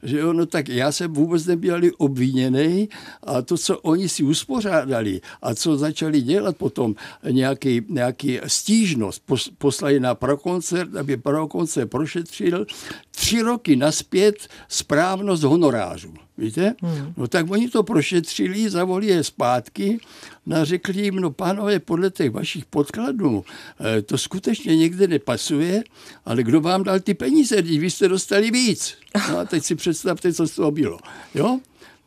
že 0.03 0.25
ono 0.25 0.45
tak 0.45 0.69
já 0.69 0.91
jsem 0.91 1.13
vůbec 1.13 1.45
nebyl 1.45 1.81
obviněný 1.97 2.89
a 3.23 3.41
to, 3.41 3.57
co 3.57 3.79
oni 3.79 4.09
si 4.09 4.23
uspořádali 4.23 5.21
a 5.41 5.55
co 5.55 5.77
začali 5.77 6.21
dělat 6.21 6.57
potom, 6.57 6.95
nějaký, 7.31 7.81
nějaký 7.89 8.39
stížnost, 8.47 9.23
poslali 9.57 9.99
na 9.99 10.15
prokoncert, 10.15 10.95
aby 10.95 11.17
prokoncert 11.17 11.89
prošetřil 12.19 12.65
tři 13.11 13.41
roky 13.41 13.75
naspět 13.75 14.47
správnost 14.67 15.43
honorářů. 15.43 16.13
Víte? 16.37 16.75
Hmm. 16.81 17.13
No 17.17 17.27
tak 17.27 17.51
oni 17.51 17.69
to 17.69 17.83
prošetřili, 17.83 18.69
zavolili 18.69 19.11
je 19.11 19.23
zpátky, 19.23 19.99
no 20.45 20.57
a 20.57 20.65
řekli 20.65 21.01
jim, 21.01 21.15
no 21.15 21.31
pánové, 21.31 21.79
podle 21.79 22.11
těch 22.11 22.31
vašich 22.31 22.65
podkladů 22.65 23.43
eh, 23.79 24.01
to 24.01 24.17
skutečně 24.17 24.75
někde 24.75 25.07
nepasuje, 25.07 25.83
ale 26.25 26.43
kdo 26.43 26.61
vám 26.61 26.83
dal 26.83 26.99
ty 26.99 27.13
peníze, 27.13 27.61
když 27.61 27.79
vy 27.79 27.91
jste 27.91 28.07
dostali 28.07 28.51
víc. 28.51 28.97
No 29.29 29.37
a 29.37 29.45
teď 29.45 29.63
si 29.63 29.75
představte, 29.75 30.33
co 30.33 30.47
z 30.47 30.55
toho 30.55 30.71
bylo. 30.71 30.99
Jo? 31.35 31.59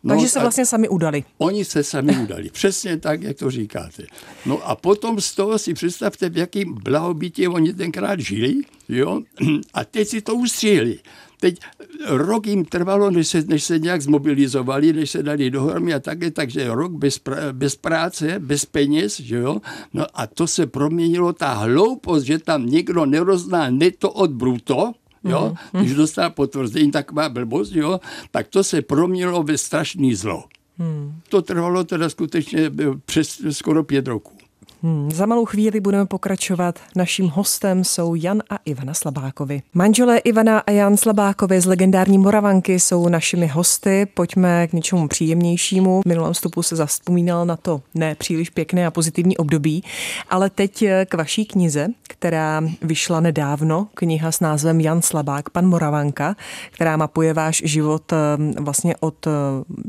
No, 0.05 0.15
Takže 0.15 0.29
se 0.29 0.41
vlastně 0.41 0.67
sami 0.67 0.89
udali. 0.89 1.25
Oni 1.39 1.65
se 1.65 1.85
sami 1.85 2.17
udali, 2.17 2.51
přesně 2.53 2.97
tak, 2.97 3.23
jak 3.23 3.37
to 3.37 3.51
říkáte. 3.51 4.03
No 4.47 4.69
a 4.69 4.77
potom 4.77 5.21
z 5.21 5.35
toho 5.35 5.59
si 5.59 5.75
představte, 5.75 6.29
v 6.29 6.37
jakým 6.37 6.75
blahobytě 6.75 7.49
oni 7.49 7.73
tenkrát 7.73 8.21
žili, 8.21 8.55
jo, 8.89 9.21
a 9.75 9.85
teď 9.85 10.09
si 10.09 10.21
to 10.21 10.35
ustřihli. 10.35 10.99
Teď 11.41 11.61
rok 12.07 12.47
jim 12.47 12.65
trvalo, 12.65 13.11
než 13.11 13.29
se, 13.29 13.43
než 13.43 13.65
se 13.65 13.79
nějak 13.79 14.03
zmobilizovali, 14.03 14.93
než 14.93 15.11
se 15.11 15.23
dali 15.23 15.51
dohromady 15.51 15.95
a 15.95 16.01
také, 16.01 16.31
takže 16.31 16.69
rok 16.69 16.93
bez, 16.93 17.19
pra, 17.19 17.37
bez 17.53 17.77
práce, 17.77 18.39
bez 18.39 18.65
peněz, 18.65 19.21
že 19.21 19.37
jo? 19.37 19.61
No 19.95 20.07
a 20.15 20.27
to 20.27 20.47
se 20.47 20.67
proměnilo, 20.67 21.33
ta 21.33 21.53
hloupost, 21.53 22.23
že 22.23 22.39
tam 22.39 22.67
někdo 22.67 23.07
nerozná 23.07 23.71
neto 23.71 24.11
od 24.11 24.31
bruto, 24.31 24.93
jo? 25.25 25.55
Mm-hmm. 25.55 25.81
Když 25.81 25.95
dostal 25.95 26.31
potvrzení 26.31 26.91
taková 26.91 27.29
blbost, 27.29 27.73
jo? 27.73 28.01
tak 28.31 28.49
to 28.49 28.65
se 28.65 28.83
proměnilo 28.83 29.43
ve 29.43 29.59
strašný 29.59 30.15
zlo. 30.15 30.45
Hmm. 30.79 31.15
To 31.29 31.43
trvalo 31.43 31.85
teda 31.85 32.09
skutečně 32.09 32.71
přes 33.05 33.41
skoro 33.51 33.85
pět 33.85 34.07
roků. 34.07 34.42
Hmm, 34.85 35.11
za 35.11 35.27
malou 35.27 35.45
chvíli 35.45 35.81
budeme 35.81 36.07
pokračovat. 36.07 36.79
Naším 36.97 37.29
hostem 37.29 37.85
jsou 37.85 38.15
Jan 38.15 38.43
a 38.51 38.59
Ivana 38.65 38.95
Slabákovi. 38.95 39.63
Manželé 39.75 40.19
Ivana 40.19 40.59
a 40.59 40.71
Jan 40.71 40.97
Slabákovi 40.97 41.61
z 41.61 41.67
legendární 41.67 42.19
Moravanky 42.19 42.81
jsou 42.81 43.09
našimi 43.09 43.47
hosty. 43.47 44.07
Pojďme 44.15 44.67
k 44.67 44.73
něčemu 44.73 45.09
příjemnějšímu. 45.09 46.03
V 46.03 46.09
minulém 46.09 46.33
vstupu 46.33 46.63
se 46.63 46.77
zaspomínal 46.77 47.47
na 47.47 47.57
to 47.57 47.81
ne 47.95 48.15
příliš 48.15 48.51
pěkné 48.51 48.87
a 48.87 48.91
pozitivní 48.91 49.37
období, 49.37 49.85
ale 50.31 50.51
teď 50.51 50.85
k 51.07 51.15
vaší 51.15 51.45
knize, 51.45 51.89
která 52.09 52.63
vyšla 52.83 53.21
nedávno, 53.21 53.89
kniha 53.95 54.33
s 54.33 54.41
názvem 54.41 54.81
Jan 54.81 55.03
Slabák, 55.03 55.51
pan 55.51 55.67
Moravanka, 55.67 56.37
která 56.71 56.97
mapuje 56.97 57.35
váš 57.35 57.63
život 57.65 58.13
eh, 58.13 58.17
vlastně 58.61 58.97
od 59.01 59.27
eh, 59.27 59.31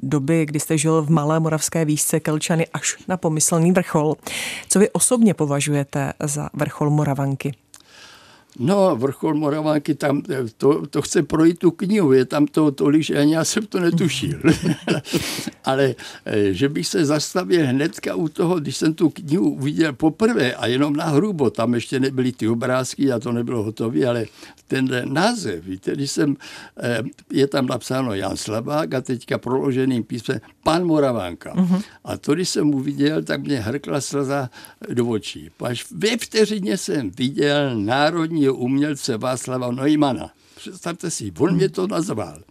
doby, 0.04 0.46
kdy 0.46 0.60
jste 0.60 0.78
žil 0.78 1.02
v 1.02 1.10
malé 1.10 1.40
moravské 1.40 1.86
výšce 1.86 2.20
Kelčany 2.20 2.68
až 2.74 2.96
na 3.08 3.18
pomyslný 3.18 3.72
vrchol. 3.72 4.16
Co 4.70 4.83
vy 4.84 4.90
osobně 4.90 5.34
považujete 5.34 6.14
za 6.20 6.50
vrchol 6.54 6.90
Moravanky? 6.90 7.63
No, 8.60 8.96
vrchol 8.96 9.34
Moravánky, 9.34 9.96
tam 9.96 10.22
to, 10.58 10.88
to 10.88 11.02
chce 11.02 11.24
projít 11.24 11.60
tu 11.60 11.72
knihu, 11.72 12.14
je 12.14 12.26
tam 12.26 12.48
to 12.48 12.72
tolik, 12.72 13.04
že 13.04 13.18
ani 13.18 13.34
já 13.34 13.44
jsem 13.44 13.66
to 13.66 13.80
netušil. 13.80 14.40
Ale 15.64 15.96
eh, 16.26 16.54
že 16.54 16.70
bych 16.70 16.88
se 16.88 17.06
zastavil 17.06 17.68
hnedka 17.68 18.16
u 18.16 18.28
toho, 18.28 18.60
když 18.60 18.78
jsem 18.78 18.94
tu 18.94 19.10
knihu 19.10 19.50
uviděl 19.50 19.94
poprvé 19.94 20.54
a 20.54 20.68
jenom 20.68 20.96
na 20.96 21.06
hrubo, 21.06 21.50
tam 21.50 21.74
ještě 21.74 22.00
nebyly 22.00 22.32
ty 22.32 22.48
obrázky 22.48 23.12
a 23.12 23.20
to 23.20 23.32
nebylo 23.32 23.64
hotové, 23.64 24.06
ale 24.06 24.26
ten 24.68 25.14
název, 25.14 25.66
víte, 25.66 25.92
když 25.92 26.12
jsem, 26.12 26.36
eh, 26.80 27.04
je 27.32 27.48
tam 27.48 27.66
napsáno 27.66 28.14
Jan 28.14 28.38
Slabák 28.38 28.94
a 28.94 29.02
teďka 29.02 29.38
proloženým 29.38 30.04
písmem 30.04 30.40
Pan 30.64 30.84
Moravánka. 30.86 31.54
Uh-huh. 31.56 31.82
A 32.04 32.18
to, 32.18 32.34
když 32.34 32.50
jsem 32.50 32.76
uviděl, 32.76 33.24
tak 33.24 33.42
mě 33.42 33.60
hrkla 33.60 34.02
slza 34.02 34.50
do 34.94 35.08
očí. 35.08 35.50
Až 35.64 35.86
ve 35.92 36.18
vteřině 36.18 36.78
jsem 36.78 37.12
viděl 37.18 37.76
národního 38.44 38.54
umělce 38.54 39.18
Václava 39.18 39.72
Neumana. 39.72 40.32
Představte 40.56 41.12
si, 41.12 41.32
on 41.40 41.56
mě 41.56 41.70
to 41.70 41.88
nazval. 41.88 42.44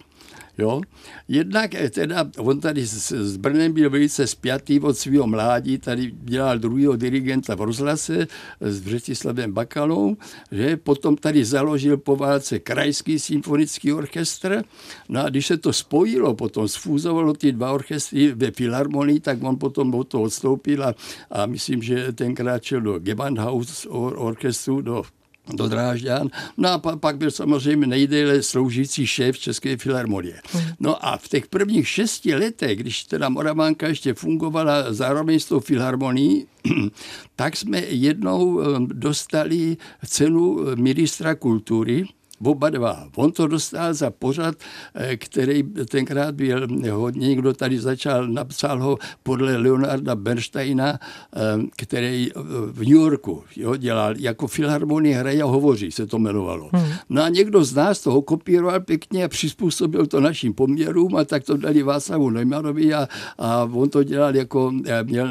Jo? 0.59 0.81
Jednak 1.29 1.75
eh, 1.75 1.91
teda, 1.91 2.29
on 2.39 2.61
tady 2.61 2.87
s, 2.87 3.13
s 3.13 3.37
Brnem 3.37 3.73
byl 3.73 3.91
velice 3.91 4.27
spjatý 4.27 4.81
od 4.81 4.99
svého 4.99 5.27
mládí, 5.27 5.79
tady 5.79 6.13
dělal 6.13 6.59
druhého 6.59 6.97
dirigenta 6.97 7.55
v 7.55 7.61
rozhlase 7.61 8.27
s 8.61 8.81
Břetislavem 8.81 9.53
Bakalou, 9.53 10.17
že 10.53 10.77
potom 10.77 11.17
tady 11.17 11.45
založil 11.45 11.97
po 11.97 12.17
válce 12.17 12.59
krajský 12.59 13.19
symfonický 13.19 13.93
orchestr, 13.93 14.65
no 15.09 15.25
a 15.25 15.29
když 15.29 15.47
se 15.47 15.57
to 15.57 15.73
spojilo, 15.73 16.35
potom 16.35 16.69
sfúzovalo 16.69 17.33
ty 17.33 17.53
dva 17.53 17.73
orchestry 17.73 18.33
ve 18.37 18.51
Filharmonii, 18.51 19.21
tak 19.21 19.43
on 19.43 19.57
potom 19.57 19.95
od 19.95 20.09
toho 20.09 20.25
odstoupil 20.25 20.85
a, 20.85 20.95
a 21.31 21.47
myslím, 21.47 21.83
že 21.83 22.13
tenkrát 22.13 22.63
šel 22.63 22.81
do 22.81 22.99
Gewandhaus 22.99 23.87
orchestru, 23.89 24.83
do 24.83 25.03
do 25.51 25.69
Drážďan. 25.69 26.29
No 26.57 26.69
a 26.69 26.79
pak 26.79 27.17
byl 27.17 27.31
samozřejmě 27.31 27.87
nejdéle 27.87 28.43
sloužící 28.43 29.07
šéf 29.07 29.39
České 29.39 29.77
filharmonie. 29.77 30.41
No 30.81 31.07
a 31.07 31.17
v 31.17 31.29
těch 31.29 31.47
prvních 31.47 31.89
šesti 31.89 32.35
letech, 32.35 32.79
když 32.79 33.05
teda 33.05 33.29
Moravánka 33.29 33.89
ještě 33.89 34.15
fungovala 34.15 34.93
zároveň 34.93 35.41
s 35.41 35.45
tou 35.45 35.61
filharmonií, 35.61 36.47
tak 37.37 37.57
jsme 37.57 37.79
jednou 37.79 38.61
eh, 38.61 38.65
dostali 38.93 39.77
cenu 40.07 40.59
ministra 40.75 41.35
kultury, 41.35 42.07
oba 42.45 42.71
dva. 42.71 43.09
On 43.17 43.33
to 43.33 43.47
dostal 43.47 43.95
za 43.95 44.11
pořad, 44.11 44.55
eh, 44.95 45.17
který 45.17 45.63
tenkrát 45.63 46.35
byl 46.35 46.69
hodně, 46.91 47.29
někdo 47.29 47.53
tady 47.53 47.81
začal, 47.81 48.29
napsal 48.29 48.83
ho 48.83 48.99
podle 49.23 49.57
Leonarda 49.57 50.15
Bernsteina, 50.15 50.99
eh, 50.99 51.39
který 51.77 52.29
eh, 52.31 52.41
v 52.73 52.79
New 52.79 52.89
Yorku 52.89 53.45
jo, 53.57 53.77
dělal, 53.77 54.15
jako 54.17 54.47
filharmonie 54.47 55.17
hraje 55.17 55.43
a 55.43 55.47
hovoří, 55.47 55.93
se 55.93 56.07
to 56.07 56.17
jmenovalo. 56.17 56.71
Hmm. 56.73 56.93
No 57.09 57.23
a 57.23 57.29
někdo 57.29 57.65
z 57.65 57.75
nás 57.75 58.01
toho 58.01 58.23
kopíroval 58.23 58.81
pěkně 58.81 59.25
a 59.25 59.29
přizpůsobil 59.29 60.07
to 60.07 60.21
našim 60.21 60.55
poměrům 60.55 61.17
a 61.17 61.25
tak 61.25 61.45
to 61.45 61.57
dali 61.57 61.83
Václavu 61.83 62.31
Neumanovi 62.31 62.95
a, 62.95 63.09
a 63.39 63.69
on 63.73 63.89
to 63.89 64.03
dělal 64.05 64.37
jako 64.37 64.73
měl 65.03 65.29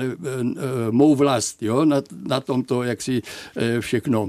mou 0.91 1.15
vlast, 1.15 1.63
jo, 1.63 1.85
na, 1.85 2.01
na 2.27 2.41
tom 2.41 2.63
to, 2.63 2.83
jak 2.83 3.01
si 3.01 3.21
všechno 3.79 4.27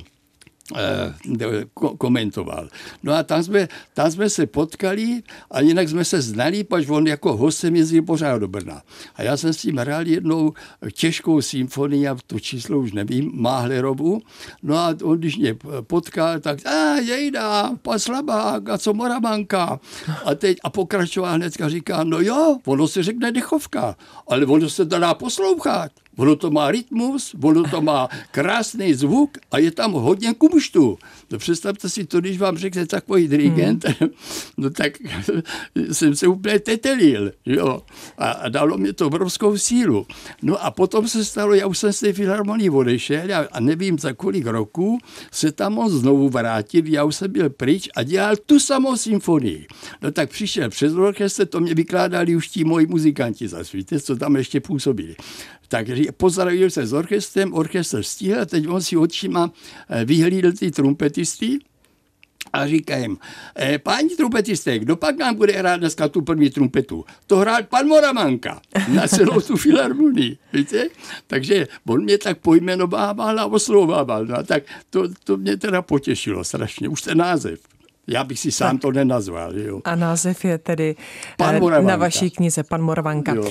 komentoval. 1.98 2.68
No 3.02 3.12
a 3.12 3.22
tam 3.22 3.42
jsme, 3.42 3.68
tam 3.94 4.10
jsme 4.10 4.30
se 4.30 4.46
potkali 4.46 5.22
a 5.50 5.60
jinak 5.60 5.88
jsme 5.88 6.04
se 6.04 6.22
znali, 6.22 6.64
pač 6.64 6.88
on 6.88 7.06
jako 7.06 7.36
host 7.36 7.58
jsem 7.58 7.76
jezdil 7.76 8.02
pořád 8.02 8.38
do 8.38 8.48
Brna. 8.48 8.82
A 9.14 9.22
já 9.22 9.36
jsem 9.36 9.52
s 9.52 9.56
tím 9.56 9.76
hrál 9.76 10.06
jednou 10.06 10.52
těžkou 10.92 11.40
symfonii, 11.40 12.08
a 12.08 12.16
to 12.26 12.40
číslo 12.40 12.78
už 12.78 12.92
nevím, 12.92 13.30
Máhlerovu. 13.34 14.22
No 14.62 14.76
a 14.76 14.94
on, 15.02 15.18
když 15.18 15.36
mě 15.36 15.56
potkal, 15.80 16.40
tak 16.40 16.66
a 16.66 16.96
jejda, 16.96 17.70
pan 17.82 17.98
Slabák, 17.98 18.68
a 18.68 18.78
co 18.78 18.94
Moravanka. 18.94 19.80
A 20.24 20.34
teď 20.34 20.58
a 20.64 20.70
pokračoval 20.70 21.34
hnedka 21.34 21.68
říká, 21.68 22.04
no 22.04 22.20
jo, 22.20 22.58
ono 22.66 22.88
se 22.88 23.02
řekne 23.02 23.32
dechovka, 23.32 23.96
ale 24.28 24.46
ono 24.46 24.70
se 24.70 24.86
to 24.86 24.98
dá 24.98 25.14
poslouchat. 25.14 25.92
Ono 26.16 26.36
to 26.36 26.50
má 26.50 26.70
rytmus, 26.70 27.32
ono 27.42 27.64
to 27.64 27.80
má 27.80 28.08
krásný 28.30 28.94
zvuk 28.94 29.38
a 29.50 29.58
je 29.58 29.70
tam 29.70 29.92
hodně 29.92 30.34
kumštu. 30.34 30.98
No 31.32 31.38
představte 31.38 31.88
si 31.88 32.04
to, 32.06 32.20
když 32.20 32.38
vám 32.38 32.58
řekne 32.58 32.86
takový 32.86 33.28
dirigent, 33.28 33.84
hmm. 33.84 34.10
no 34.56 34.70
tak 34.70 34.92
jsem 35.92 36.16
se 36.16 36.26
úplně 36.26 36.58
tetelil, 36.58 37.32
jo. 37.46 37.82
A, 38.18 38.30
a 38.30 38.48
dalo 38.48 38.78
mě 38.78 38.92
to 38.92 39.06
obrovskou 39.06 39.58
sílu. 39.58 40.06
No 40.42 40.64
a 40.64 40.70
potom 40.70 41.08
se 41.08 41.24
stalo, 41.24 41.54
já 41.54 41.66
už 41.66 41.78
jsem 41.78 41.92
z 41.92 42.00
té 42.00 42.12
filharmonii 42.12 42.70
odešel 42.70 43.34
a, 43.34 43.48
a 43.52 43.60
nevím 43.60 43.98
za 43.98 44.12
kolik 44.12 44.46
roku 44.46 44.98
se 45.32 45.52
tam 45.52 45.78
on 45.78 45.90
znovu 45.90 46.28
vrátil, 46.28 46.86
já 46.86 47.04
už 47.04 47.16
jsem 47.16 47.32
byl 47.32 47.50
pryč 47.50 47.88
a 47.96 48.02
dělal 48.02 48.36
tu 48.36 48.60
samou 48.60 48.96
symfonii. 48.96 49.66
No 50.02 50.12
tak 50.12 50.30
přišel 50.30 50.70
přes 50.70 50.92
orchestr, 50.92 51.46
to 51.46 51.60
mě 51.60 51.74
vykládali 51.74 52.36
už 52.36 52.48
ti 52.48 52.64
moji 52.64 52.86
muzikanti 52.86 53.48
zase, 53.48 53.76
víte, 53.76 54.00
co 54.00 54.16
tam 54.16 54.36
ještě 54.36 54.60
působili. 54.60 55.16
Tak 55.72 55.86
pozdravil 56.16 56.70
se 56.70 56.86
s 56.86 56.92
orchestrem, 56.92 57.54
orchestr 57.54 58.02
stihl 58.02 58.40
a 58.40 58.44
teď 58.44 58.68
on 58.68 58.82
si 58.82 58.96
očima 58.96 59.52
eh, 59.88 60.04
vyhlídl 60.04 60.52
ty 60.52 60.70
trumpetisty 61.22 61.58
a 62.52 62.66
říká 62.66 62.96
jim, 62.96 63.18
e, 63.60 63.78
páni 63.78 64.08
trumpetisté, 64.08 64.78
kdo 64.78 64.96
pak 64.96 65.16
nám 65.16 65.34
bude 65.34 65.52
hrát 65.52 65.76
dneska 65.76 66.08
tu 66.08 66.22
první 66.22 66.50
trumpetu? 66.50 67.04
To 67.26 67.36
hrál 67.36 67.62
pan 67.62 67.86
Moramanka 67.86 68.60
na 68.88 69.08
celou 69.08 69.40
tu 69.40 69.56
filharmonii, 69.56 70.38
víte? 70.52 70.88
Takže 71.26 71.68
on 71.86 72.02
mě 72.02 72.18
tak 72.18 72.38
pojmenovával 72.38 73.40
a 73.40 73.46
oslovával. 73.46 74.26
No, 74.26 74.42
tak 74.42 74.62
to, 74.90 75.08
to 75.24 75.36
mě 75.36 75.56
teda 75.56 75.82
potěšilo 75.82 76.44
strašně, 76.44 76.88
už 76.88 77.02
ten 77.02 77.18
název. 77.18 77.60
Já 78.06 78.24
bych 78.24 78.38
si 78.38 78.52
sám 78.52 78.78
tak. 78.78 78.82
to 78.82 78.92
nenazval. 78.92 79.58
Jo. 79.58 79.80
A 79.84 79.94
název 79.94 80.44
je 80.44 80.58
tedy 80.58 80.96
pan 81.36 81.54
eh, 81.54 81.82
na 81.82 81.96
vaší 81.96 82.30
knize 82.30 82.62
Pan 82.62 82.82
Moravanka. 82.82 83.34
Jo. 83.34 83.50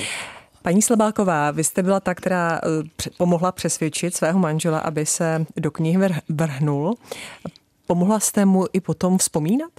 Paní 0.62 0.82
Slabáková, 0.82 1.50
vy 1.50 1.64
jste 1.64 1.82
byla 1.82 2.00
ta, 2.00 2.14
která 2.14 2.60
eh, 2.64 3.10
pomohla 3.18 3.52
přesvědčit 3.52 4.16
svého 4.16 4.38
manžela, 4.38 4.78
aby 4.78 5.06
se 5.06 5.46
do 5.56 5.70
knihy 5.70 6.08
vrhnul. 6.28 6.94
Pomohla 7.86 8.20
jste 8.20 8.44
mu 8.44 8.64
i 8.72 8.80
potom 8.80 9.18
vzpomínat? 9.18 9.70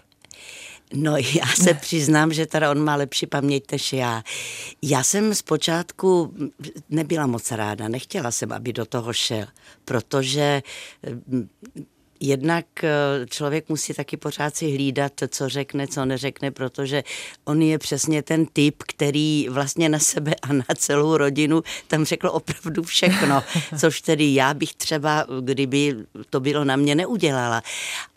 No 0.93 1.17
já 1.17 1.45
se 1.55 1.74
přiznám, 1.74 2.33
že 2.33 2.45
teda 2.45 2.72
on 2.72 2.83
má 2.83 2.95
lepší 2.95 3.25
paměť 3.25 3.72
než 3.72 3.93
já. 3.93 4.24
Já 4.81 5.03
jsem 5.03 5.36
zpočátku 5.36 6.33
nebyla 6.89 7.27
moc 7.27 7.51
ráda, 7.51 7.88
nechtěla 7.88 8.31
jsem, 8.31 8.51
aby 8.51 8.74
do 8.74 8.86
toho 8.86 9.13
šel, 9.13 9.45
protože 9.86 10.62
jednak 12.24 12.65
eh, 12.84 12.89
člověk 13.30 13.70
musí 13.70 13.94
taky 13.94 14.18
pořád 14.18 14.56
si 14.56 14.65
hlídat, 14.65 15.13
co 15.27 15.50
řekne, 15.50 15.88
co 15.88 16.06
neřekne, 16.06 16.51
protože 16.51 17.03
on 17.46 17.62
je 17.62 17.77
přesně 17.77 18.24
ten 18.24 18.46
typ, 18.46 18.84
který 18.88 19.48
vlastně 19.50 19.89
na 19.89 20.00
sebe 20.00 20.36
a 20.42 20.53
na 20.53 20.65
celou 20.75 21.18
rodinu 21.18 21.63
tam 21.88 22.06
řekl 22.06 22.27
opravdu 22.27 22.84
všechno, 22.84 23.44
což 23.80 24.01
tedy 24.01 24.34
já 24.34 24.53
bych 24.53 24.75
třeba, 24.75 25.25
kdyby 25.42 25.96
to 26.30 26.39
bylo 26.39 26.63
na 26.63 26.75
mě, 26.75 26.96
neudělala. 26.96 27.62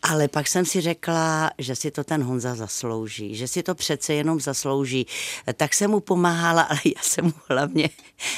Ale 0.03 0.29
pak 0.29 0.49
jsem 0.49 0.65
si 0.65 0.81
řekla, 0.81 1.51
že 1.59 1.77
si 1.77 1.91
to 1.91 2.05
ten 2.05 2.23
Honza 2.23 2.55
zaslouží, 2.55 3.35
že 3.37 3.49
si 3.49 3.63
to 3.63 3.75
přece 3.75 4.15
jenom 4.15 4.41
zaslouží. 4.41 5.07
Tak 5.55 5.75
jsem 5.75 5.91
mu 5.91 6.01
pomáhala, 6.01 6.63
ale 6.63 6.81
já 6.85 7.03
jsem 7.03 7.25
mu 7.25 7.33
hlavně 7.49 7.91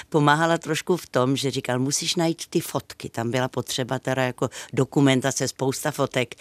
pomáhala 0.08 0.58
trošku 0.58 0.96
v 0.96 1.06
tom, 1.06 1.36
že 1.36 1.50
říkal, 1.50 1.78
musíš 1.78 2.14
najít 2.14 2.42
ty 2.50 2.60
fotky. 2.60 3.08
Tam 3.08 3.30
byla 3.30 3.48
potřeba 3.48 3.98
teda 3.98 4.22
jako 4.22 4.50
dokumentace, 4.72 5.48
spousta 5.58 5.90
fotek. 5.90 6.34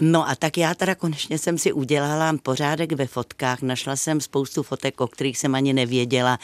No 0.00 0.28
a 0.28 0.34
tak 0.34 0.58
já 0.58 0.74
teda 0.74 0.94
konečně 0.94 1.38
jsem 1.38 1.58
si 1.58 1.72
udělala 1.72 2.36
pořádek 2.42 2.92
ve 2.92 3.06
fotkách. 3.06 3.62
Našla 3.62 3.96
jsem 3.96 4.20
spoustu 4.20 4.62
fotek, 4.62 5.00
o 5.00 5.06
kterých 5.06 5.38
jsem 5.38 5.54
ani 5.54 5.72
nevěděla, 5.72 6.38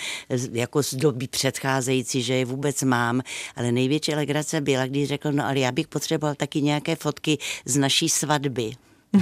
jako 0.53 0.83
z 0.83 0.95
doby 0.95 1.29
předcházející, 1.29 2.23
že 2.23 2.35
je 2.35 2.45
vůbec 2.45 2.83
mám. 2.83 3.23
Ale 3.57 3.73
největší 3.73 4.15
legrace 4.15 4.61
byla, 4.61 4.87
když 4.87 5.09
řekl, 5.09 5.33
no 5.33 5.47
ale 5.47 5.59
já 5.59 5.73
bych 5.73 5.89
potřeboval 5.89 6.35
taky 6.35 6.63
nějaké 6.63 6.97
fotky 6.97 7.39
z 7.65 7.77
naší 7.77 8.09
svatby. 8.09 8.73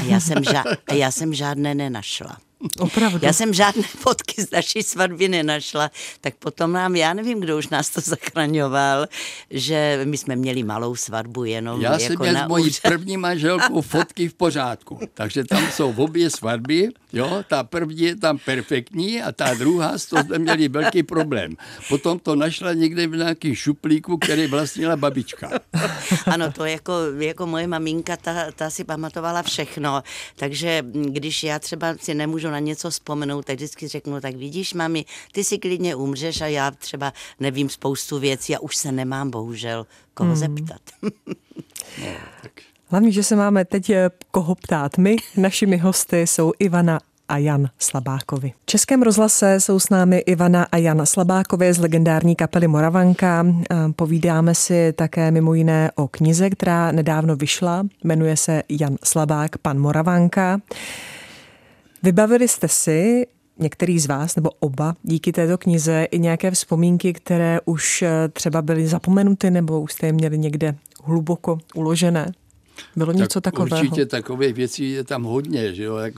A 0.00 0.02
já 0.02 0.20
jsem, 0.20 0.38
ža- 0.38 0.76
a 0.88 0.94
já 0.94 1.10
jsem 1.10 1.34
žádné 1.34 1.74
nenašla. 1.74 2.47
Opravdu. 2.78 3.18
Já 3.22 3.32
jsem 3.32 3.54
žádné 3.54 3.82
fotky 3.98 4.42
z 4.42 4.50
naší 4.50 4.82
svatby 4.82 5.28
nenašla, 5.28 5.90
tak 6.20 6.34
potom 6.34 6.72
nám, 6.72 6.96
já 6.96 7.14
nevím, 7.14 7.40
kdo 7.40 7.58
už 7.58 7.68
nás 7.68 7.90
to 7.90 8.00
zachraňoval, 8.04 9.06
že 9.50 10.00
my 10.04 10.16
jsme 10.16 10.36
měli 10.36 10.62
malou 10.62 10.96
svatbu 10.96 11.44
jenom 11.44 11.80
Já 11.80 11.92
jako 11.92 12.04
jsem 12.04 12.16
měl 12.20 12.34
na 12.34 12.44
s 12.44 12.48
mojí 12.48 12.64
úřad. 12.66 12.82
první 12.82 13.16
manželkou 13.16 13.80
fotky 13.80 14.28
v 14.28 14.34
pořádku, 14.34 15.00
takže 15.14 15.44
tam 15.44 15.70
jsou 15.70 15.94
obě 15.96 16.30
svatby, 16.30 16.88
jo, 17.12 17.44
ta 17.48 17.64
první 17.64 18.00
je 18.00 18.16
tam 18.16 18.38
perfektní 18.38 19.22
a 19.22 19.32
ta 19.32 19.54
druhá, 19.54 19.98
s 19.98 20.06
to 20.06 20.18
jsme 20.18 20.38
měli 20.38 20.68
velký 20.68 21.02
problém. 21.02 21.56
Potom 21.88 22.18
to 22.18 22.34
našla 22.36 22.72
někde 22.72 23.06
v 23.06 23.16
nějakém 23.16 23.54
šuplíku, 23.54 24.18
který 24.18 24.46
vlastnila 24.46 24.96
babička. 24.96 25.50
Ano, 26.26 26.52
to 26.52 26.64
jako, 26.64 26.92
jako 27.18 27.46
moje 27.46 27.66
maminka, 27.66 28.16
ta, 28.16 28.50
ta 28.52 28.70
si 28.70 28.84
pamatovala 28.84 29.42
všechno, 29.42 30.02
takže 30.36 30.82
když 30.92 31.42
já 31.42 31.58
třeba 31.58 31.94
si 32.00 32.14
nemůžu 32.14 32.47
na 32.50 32.58
něco 32.58 32.90
vzpomenout, 32.90 33.44
tak 33.44 33.56
vždycky 33.56 33.88
řeknu, 33.88 34.20
tak 34.20 34.34
vidíš, 34.34 34.74
mami, 34.74 35.04
ty 35.32 35.44
si 35.44 35.58
klidně 35.58 35.94
umřeš 35.94 36.40
a 36.40 36.46
já 36.46 36.70
třeba 36.70 37.12
nevím 37.40 37.68
spoustu 37.68 38.18
věcí 38.18 38.56
a 38.56 38.60
už 38.60 38.76
se 38.76 38.92
nemám 38.92 39.30
bohužel 39.30 39.86
koho 40.14 40.34
hmm. 40.34 40.36
zeptat. 40.36 40.80
No, 42.02 42.06
tak. 42.42 42.52
Hlavně, 42.90 43.12
že 43.12 43.22
se 43.22 43.36
máme 43.36 43.64
teď 43.64 43.90
eh, 43.90 44.10
koho 44.30 44.54
ptát. 44.54 44.98
My, 44.98 45.16
našimi 45.36 45.76
hosty, 45.76 46.20
jsou 46.20 46.52
Ivana 46.58 47.00
a 47.28 47.38
Jan 47.38 47.68
Slabákovi. 47.78 48.52
V 48.62 48.66
Českém 48.66 49.02
rozhlase 49.02 49.60
jsou 49.60 49.80
s 49.80 49.88
námi 49.88 50.18
Ivana 50.18 50.66
a 50.72 50.76
Jan 50.76 51.06
Slabákovi 51.06 51.72
z 51.72 51.78
legendární 51.78 52.36
kapely 52.36 52.68
Moravanka. 52.68 53.46
Eh, 53.46 53.76
povídáme 53.96 54.54
si 54.54 54.92
také 54.92 55.30
mimo 55.30 55.54
jiné 55.54 55.90
o 55.94 56.08
knize, 56.08 56.50
která 56.50 56.92
nedávno 56.92 57.36
vyšla. 57.36 57.86
Jmenuje 58.04 58.36
se 58.36 58.62
Jan 58.68 58.96
Slabák, 59.04 59.58
pan 59.58 59.78
Moravanka. 59.78 60.60
Vybavili 62.02 62.48
jste 62.48 62.68
si 62.68 63.26
některý 63.58 63.98
z 63.98 64.06
vás, 64.06 64.36
nebo 64.36 64.50
oba, 64.60 64.94
díky 65.02 65.32
této 65.32 65.58
knize 65.58 66.04
i 66.10 66.18
nějaké 66.18 66.50
vzpomínky, 66.50 67.12
které 67.12 67.60
už 67.64 68.02
eh, 68.02 68.28
třeba 68.28 68.62
byly 68.62 68.86
zapomenuty, 68.86 69.50
nebo 69.50 69.80
už 69.80 69.92
jste 69.92 70.06
je 70.06 70.12
měli 70.12 70.38
někde 70.38 70.74
hluboko 71.04 71.58
uložené? 71.74 72.32
Bylo 72.96 73.12
tak 73.12 73.16
něco 73.16 73.40
takového? 73.40 73.80
Určitě 73.80 74.06
takové 74.06 74.52
věcí 74.52 74.90
je 74.90 75.04
tam 75.04 75.22
hodně. 75.22 75.74
Že 75.74 75.84
jo? 75.84 75.96
Jak 75.96 76.14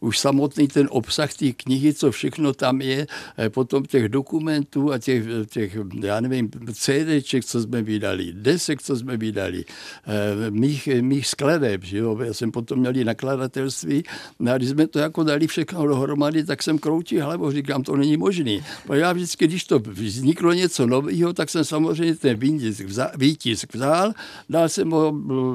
už 0.00 0.18
samotný 0.18 0.68
ten 0.68 0.88
obsah 0.90 1.34
té 1.34 1.52
knihy, 1.52 1.94
co 1.94 2.10
všechno 2.10 2.52
tam 2.52 2.80
je, 2.80 3.06
eh, 3.38 3.50
potom 3.50 3.84
těch 3.84 4.08
dokumentů 4.08 4.92
a 4.92 4.98
těch, 4.98 5.24
těch 5.46 5.76
já 6.02 6.20
nevím, 6.20 6.50
CDček, 6.72 7.44
co 7.44 7.60
jsme 7.62 7.82
vydali, 7.82 8.32
desek, 8.32 8.82
co 8.82 8.96
jsme 8.96 9.16
vydali, 9.16 9.64
eh, 10.06 10.50
mých, 10.50 10.88
mých 11.00 11.26
skladeb. 11.26 11.84
Že 11.84 11.98
jo? 11.98 12.18
Já 12.22 12.34
jsem 12.34 12.50
potom 12.52 12.78
měl 12.78 12.92
nakladatelství. 13.04 14.02
No 14.38 14.52
a 14.52 14.56
když 14.56 14.68
jsme 14.68 14.86
to 14.86 14.98
jako 14.98 15.24
dali 15.24 15.46
všechno 15.46 15.86
dohromady, 15.86 16.44
tak 16.44 16.62
jsem 16.62 16.78
kroutil 16.78 17.24
hlavu, 17.24 17.50
říkám, 17.50 17.82
to 17.82 17.96
není 17.96 18.16
možný. 18.16 18.62
Bo 18.86 18.94
já 18.94 19.12
vždycky, 19.12 19.46
když 19.46 19.64
to 19.64 19.78
vzniklo 19.78 20.52
něco 20.52 20.86
nového, 20.86 21.32
tak 21.32 21.50
jsem 21.50 21.64
samozřejmě 21.64 22.14
ten 22.14 22.36
výtisk 22.36 22.80
vzal, 22.80 23.10
výtisk 23.16 23.74
vzal, 23.74 24.12
dal 24.48 24.68
jsem 24.68 24.90
ho 24.90 25.14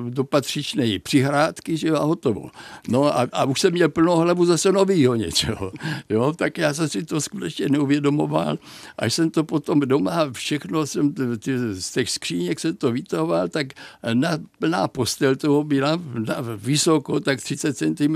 do 0.09 0.23
patřičné 0.45 0.99
přihrádky, 0.99 1.77
že 1.77 1.87
jo, 1.87 1.95
a 1.95 2.03
hotovo. 2.03 2.49
No 2.87 3.17
a, 3.17 3.27
a 3.33 3.45
už 3.45 3.61
jsem 3.61 3.73
měl 3.73 3.89
plnou 3.89 4.15
hlavu 4.17 4.45
zase 4.45 4.71
novýho 4.71 5.15
něčeho. 5.15 5.71
Jo, 6.09 6.33
tak 6.37 6.57
já 6.57 6.73
jsem 6.73 6.89
si 6.89 7.03
to 7.03 7.21
skutečně 7.21 7.69
neuvědomoval. 7.69 8.57
Až 8.97 9.13
jsem 9.13 9.29
to 9.29 9.43
potom 9.43 9.79
doma, 9.79 10.31
všechno 10.31 10.85
jsem 10.87 11.13
ty, 11.13 11.51
z 11.73 11.91
těch 11.91 12.09
skříněk 12.09 12.59
se 12.59 12.73
to 12.73 12.91
vytahoval, 12.91 13.47
tak 13.47 13.67
na, 14.13 14.29
plná 14.59 14.87
postel 14.87 15.35
toho 15.35 15.63
byla 15.63 16.01
na, 16.27 16.35
vysoko, 16.55 17.19
tak 17.19 17.41
30 17.41 17.77
cm 17.77 18.15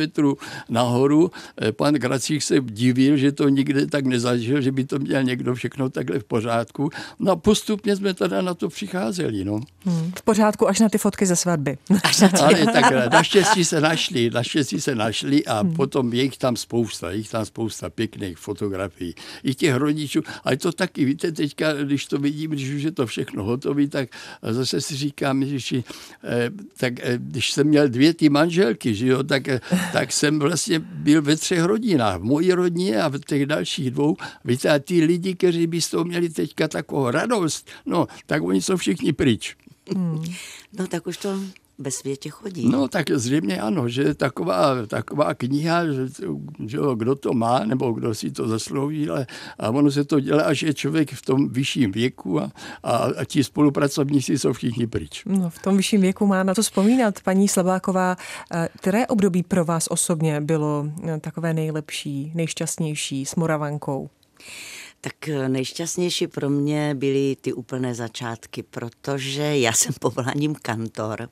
nahoru. 0.69 1.31
Pan 1.71 1.93
Gracík 1.93 2.43
se 2.43 2.55
divil, 2.61 3.17
že 3.17 3.31
to 3.31 3.49
nikde 3.49 3.85
tak 3.87 4.05
nezažil, 4.05 4.61
že 4.61 4.71
by 4.71 4.83
to 4.83 4.99
měl 4.99 5.23
někdo 5.23 5.55
všechno 5.55 5.89
takhle 5.89 6.19
v 6.19 6.23
pořádku. 6.23 6.89
No 7.19 7.31
a 7.31 7.35
postupně 7.35 7.95
jsme 7.95 8.13
teda 8.13 8.41
na 8.41 8.53
to 8.53 8.69
přicházeli. 8.69 9.45
No. 9.45 9.59
Hmm, 9.85 10.11
v 10.19 10.21
pořádku 10.21 10.67
až 10.67 10.79
na 10.79 10.89
ty 10.89 10.97
fotky 10.97 11.25
ze 11.25 11.35
svatby. 11.35 11.77
Až 12.03 12.18
na 12.21 12.29
ale 12.39 12.65
tak 12.65 13.11
naštěstí 13.11 13.65
se 13.65 13.81
našli, 13.81 14.29
naštěstí 14.29 14.81
se 14.81 14.95
našli 14.95 15.45
a 15.45 15.59
hmm. 15.59 15.73
potom 15.73 16.13
je 16.13 16.23
jich 16.23 16.37
tam 16.37 16.55
spousta, 16.55 17.11
je 17.11 17.17
jich 17.17 17.29
tam 17.29 17.45
spousta 17.45 17.89
pěkných 17.89 18.37
fotografií. 18.37 19.15
I 19.43 19.55
těch 19.55 19.75
rodičů, 19.75 20.21
ale 20.43 20.57
to 20.57 20.71
taky, 20.71 21.05
víte, 21.05 21.31
teďka, 21.31 21.73
když 21.73 22.05
to 22.05 22.17
vidím, 22.17 22.51
když 22.51 22.69
už 22.69 22.81
je 22.81 22.91
to 22.91 23.07
všechno 23.07 23.43
hotové, 23.43 23.87
tak 23.87 24.09
zase 24.41 24.81
si 24.81 24.95
říkám, 24.95 25.45
že 25.45 25.77
eh, 26.23 26.49
tak 26.77 26.93
eh, 26.99 27.17
když 27.17 27.51
jsem 27.51 27.67
měl 27.67 27.89
dvě 27.89 28.13
ty 28.13 28.29
manželky, 28.29 28.95
že 28.95 29.07
jo, 29.07 29.23
tak, 29.23 29.47
eh, 29.47 29.61
tak 29.93 30.11
jsem 30.11 30.39
vlastně 30.39 30.79
byl 30.79 31.21
ve 31.21 31.35
třech 31.35 31.63
rodinách. 31.63 32.19
V 32.19 32.23
mojí 32.23 32.53
rodině 32.53 33.01
a 33.01 33.07
v 33.09 33.19
těch 33.19 33.45
dalších 33.45 33.91
dvou. 33.91 34.17
Víte, 34.45 34.69
a 34.69 34.79
ty 34.79 35.05
lidi, 35.05 35.35
kteří 35.35 35.67
by 35.67 35.81
z 35.81 35.89
toho 35.89 36.03
měli 36.03 36.29
teďka 36.29 36.67
takovou 36.67 37.09
radost, 37.09 37.69
no, 37.85 38.07
tak 38.25 38.43
oni 38.43 38.61
jsou 38.61 38.77
všichni 38.77 39.13
pryč. 39.13 39.55
Hmm. 39.95 40.23
No 40.77 40.87
tak 40.87 41.07
už 41.07 41.17
to 41.17 41.39
ve 41.79 41.91
světě 41.91 42.29
chodí. 42.29 42.69
No 42.69 42.87
tak 42.87 43.11
zřejmě 43.11 43.61
ano, 43.61 43.89
že 43.89 44.13
taková, 44.13 44.85
taková 44.87 45.33
kniha, 45.33 45.85
že, 45.85 46.07
že 46.65 46.77
kdo 46.95 47.15
to 47.15 47.33
má, 47.33 47.65
nebo 47.65 47.91
kdo 47.91 48.15
si 48.15 48.31
to 48.31 48.47
zaslouží, 48.47 49.09
ale 49.09 49.27
a 49.59 49.69
ono 49.69 49.91
se 49.91 50.03
to 50.03 50.19
dělá, 50.19 50.43
až 50.43 50.63
je 50.63 50.73
člověk 50.73 51.11
v 51.11 51.21
tom 51.21 51.49
vyšším 51.49 51.91
věku 51.91 52.41
a, 52.41 52.51
a, 52.83 52.97
a 52.97 53.25
ti 53.25 53.43
spolupracovníci 53.43 54.37
jsou 54.37 54.53
všichni 54.53 54.87
pryč. 54.87 55.23
No, 55.25 55.49
v 55.49 55.59
tom 55.59 55.77
vyšším 55.77 56.01
věku 56.01 56.25
má 56.27 56.43
na 56.43 56.53
to 56.53 56.61
vzpomínat. 56.61 57.19
Paní 57.23 57.47
Slabáková, 57.47 58.15
eh, 58.51 58.69
které 58.77 59.07
období 59.07 59.43
pro 59.43 59.65
vás 59.65 59.87
osobně 59.87 60.41
bylo 60.41 60.91
eh, 61.03 61.19
takové 61.19 61.53
nejlepší, 61.53 62.31
nejšťastnější 62.35 63.25
s 63.25 63.35
Moravankou? 63.35 64.09
Tak 65.01 65.29
eh, 65.29 65.49
nejšťastnější 65.49 66.27
pro 66.27 66.49
mě 66.49 66.95
byly 66.95 67.37
ty 67.41 67.53
úplné 67.53 67.95
začátky, 67.95 68.63
protože 68.63 69.57
já 69.57 69.73
jsem 69.73 69.93
povoláním 69.99 70.55
kantor. 70.55 71.29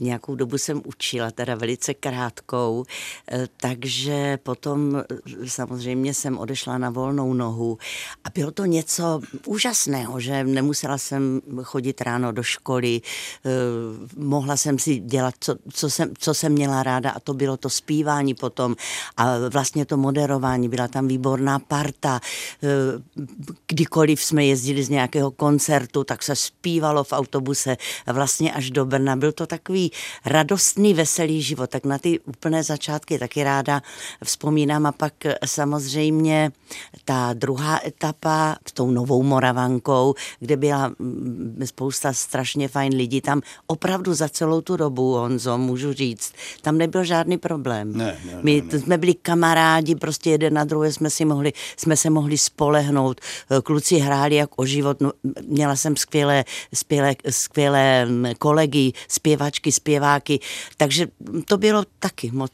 Nějakou 0.00 0.34
dobu 0.34 0.58
jsem 0.58 0.82
učila, 0.84 1.30
teda 1.30 1.54
velice 1.54 1.94
krátkou, 1.94 2.84
eh, 3.32 3.46
takže 3.56 4.38
potom 4.42 4.96
eh, 4.96 5.48
samozřejmě 5.48 6.14
jsem 6.14 6.38
odešla 6.38 6.78
na 6.78 6.90
volnou 6.90 7.34
nohu 7.34 7.78
a 8.24 8.30
bylo 8.30 8.50
to 8.50 8.64
něco 8.64 9.20
úžasného, 9.46 10.20
že 10.20 10.44
nemusela 10.44 10.98
jsem 10.98 11.40
chodit 11.62 12.00
ráno 12.00 12.32
do 12.32 12.42
školy, 12.42 13.00
mohla 14.16 14.56
jsem 14.56 14.78
si 14.78 14.98
dělat, 14.98 15.34
co, 15.40 15.56
co, 15.72 15.90
jsem, 15.90 16.12
co 16.18 16.34
jsem 16.34 16.52
měla 16.52 16.82
ráda 16.82 17.10
a 17.10 17.20
to 17.20 17.34
bylo 17.34 17.56
to 17.56 17.70
zpívání 17.70 18.34
potom 18.34 18.76
a 19.16 19.48
vlastně 19.48 19.86
to 19.86 19.96
moderování, 19.96 20.68
byla 20.68 20.88
tam 20.88 21.08
výborná 21.08 21.58
parta, 21.58 22.20
kdykoliv 23.66 24.24
jsme 24.24 24.44
jezdili 24.44 24.84
z 24.84 24.88
nějakého 24.88 25.30
koncertu, 25.30 26.04
tak 26.04 26.22
se 26.22 26.36
zpívalo 26.36 27.04
v 27.04 27.12
autobuse 27.12 27.76
vlastně 28.06 28.52
až 28.52 28.70
do 28.70 28.84
Brna. 28.84 29.16
Byl 29.16 29.32
to 29.32 29.46
takový 29.46 29.92
radostný, 30.26 30.94
veselý 30.94 31.42
život. 31.42 31.70
Tak 31.70 31.84
na 31.84 31.98
ty 31.98 32.20
úplné 32.20 32.62
začátky 32.62 33.18
taky 33.18 33.44
ráda 33.44 33.82
vzpomínám. 34.24 34.86
A 34.86 34.92
pak 34.92 35.14
samozřejmě 35.46 36.52
ta 37.04 37.32
druhá 37.32 37.80
etapa 37.86 38.56
s 38.68 38.72
tou 38.72 38.90
novou 38.90 39.22
Moravankou, 39.22 40.14
kde 40.40 40.56
byla 40.56 40.88
mm, 40.98 41.62
spousta 41.64 42.12
strašně 42.12 42.68
fajn 42.68 42.94
lidí. 42.94 43.20
Tam 43.20 43.40
opravdu 43.66 44.14
za 44.14 44.28
celou 44.28 44.60
tu 44.60 44.76
dobu, 44.76 45.12
Honzo, 45.12 45.58
můžu 45.58 45.92
říct, 45.92 46.32
tam 46.62 46.78
nebyl 46.78 47.04
žádný 47.04 47.38
problém. 47.38 47.92
Ne, 47.96 48.18
ne, 48.26 48.38
My 48.42 48.62
ne, 48.66 48.72
ne. 48.72 48.80
jsme 48.80 48.98
byli 48.98 49.14
kamarádi, 49.14 49.94
prostě 49.94 50.30
jeden 50.30 50.54
na 50.54 50.64
druhé 50.64 50.92
jsme 50.92 51.10
si 51.10 51.24
mohli, 51.24 51.52
jsme 51.76 51.96
se 51.96 52.10
mohli 52.10 52.38
spolehnout. 52.38 52.91
Eh, 53.50 53.60
kluci 53.62 53.96
hráli 53.98 54.34
jak 54.34 54.50
o 54.56 54.66
život. 54.66 55.00
No, 55.00 55.12
měla 55.48 55.76
jsem 55.76 55.96
skvělé, 55.96 56.44
skvělé, 56.74 57.14
skvělé 57.30 58.06
mm, 58.06 58.26
kolegy, 58.38 58.92
zpěvačky, 59.08 59.72
zpěváky, 59.72 60.40
takže 60.76 61.06
to 61.44 61.58
bylo 61.58 61.84
taky 61.98 62.30
moc. 62.30 62.50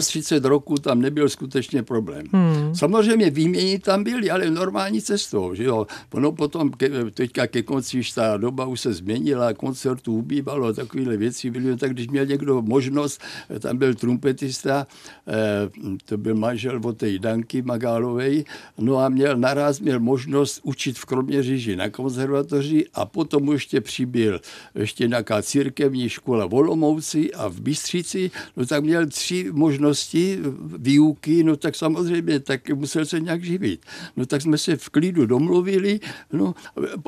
37 0.00 0.44
roků 0.44 0.74
tam 0.74 1.00
nebyl 1.00 1.28
skutečně 1.28 1.82
problém. 1.82 2.26
Hmm. 2.32 2.74
Samozřejmě 2.74 3.30
výměny 3.30 3.78
tam 3.78 4.04
byly, 4.04 4.30
ale 4.30 4.50
normální 4.50 5.02
cestou. 5.02 5.54
Že 5.54 5.64
jo? 5.64 5.86
Ono 6.12 6.32
potom, 6.32 6.70
ke, 6.70 6.88
teďka 7.10 7.46
ke 7.46 7.62
konci 7.62 7.98
už 7.98 8.12
ta 8.12 8.36
doba 8.36 8.66
už 8.66 8.80
se 8.80 8.92
změnila, 8.92 9.54
koncertů 9.54 10.14
ubývalo, 10.14 10.72
takovéhle 10.72 11.16
věci 11.16 11.50
byly, 11.50 11.76
tak 11.76 11.92
když 11.92 12.08
měl 12.08 12.26
někdo 12.26 12.62
možnost, 12.62 13.20
tam 13.60 13.76
byl 13.76 13.94
trumpetista, 13.94 14.86
eh, 15.28 15.70
to 16.04 16.16
byl 16.16 16.34
manžel 16.34 16.80
od 16.84 16.96
té 16.96 17.18
Danky 17.18 17.62
Magálovej, 17.62 18.44
no 18.78 18.96
a 18.96 19.08
měl 19.08 19.36
naraz 19.36 19.67
měl 19.80 20.00
možnost 20.00 20.60
učit 20.62 20.98
v 20.98 21.04
Kroměříži 21.04 21.76
na 21.76 21.90
konzervatoři 21.90 22.86
a 22.94 23.06
potom 23.06 23.52
ještě 23.52 23.80
přibyl 23.80 24.40
ještě 24.74 25.08
nějaká 25.08 25.42
církevní 25.42 26.08
škola 26.08 26.46
v 26.46 26.54
Olomouci 26.54 27.32
a 27.34 27.48
v 27.48 27.60
Bystřici, 27.60 28.30
no 28.56 28.66
tak 28.66 28.84
měl 28.84 29.06
tři 29.06 29.48
možnosti 29.52 30.38
výuky, 30.78 31.44
no 31.44 31.56
tak 31.56 31.74
samozřejmě 31.74 32.40
tak 32.40 32.70
musel 32.70 33.06
se 33.06 33.20
nějak 33.20 33.44
živit. 33.44 33.86
No 34.16 34.26
tak 34.26 34.42
jsme 34.42 34.58
se 34.58 34.76
v 34.76 34.88
klidu 34.88 35.26
domluvili, 35.26 36.00
no 36.32 36.54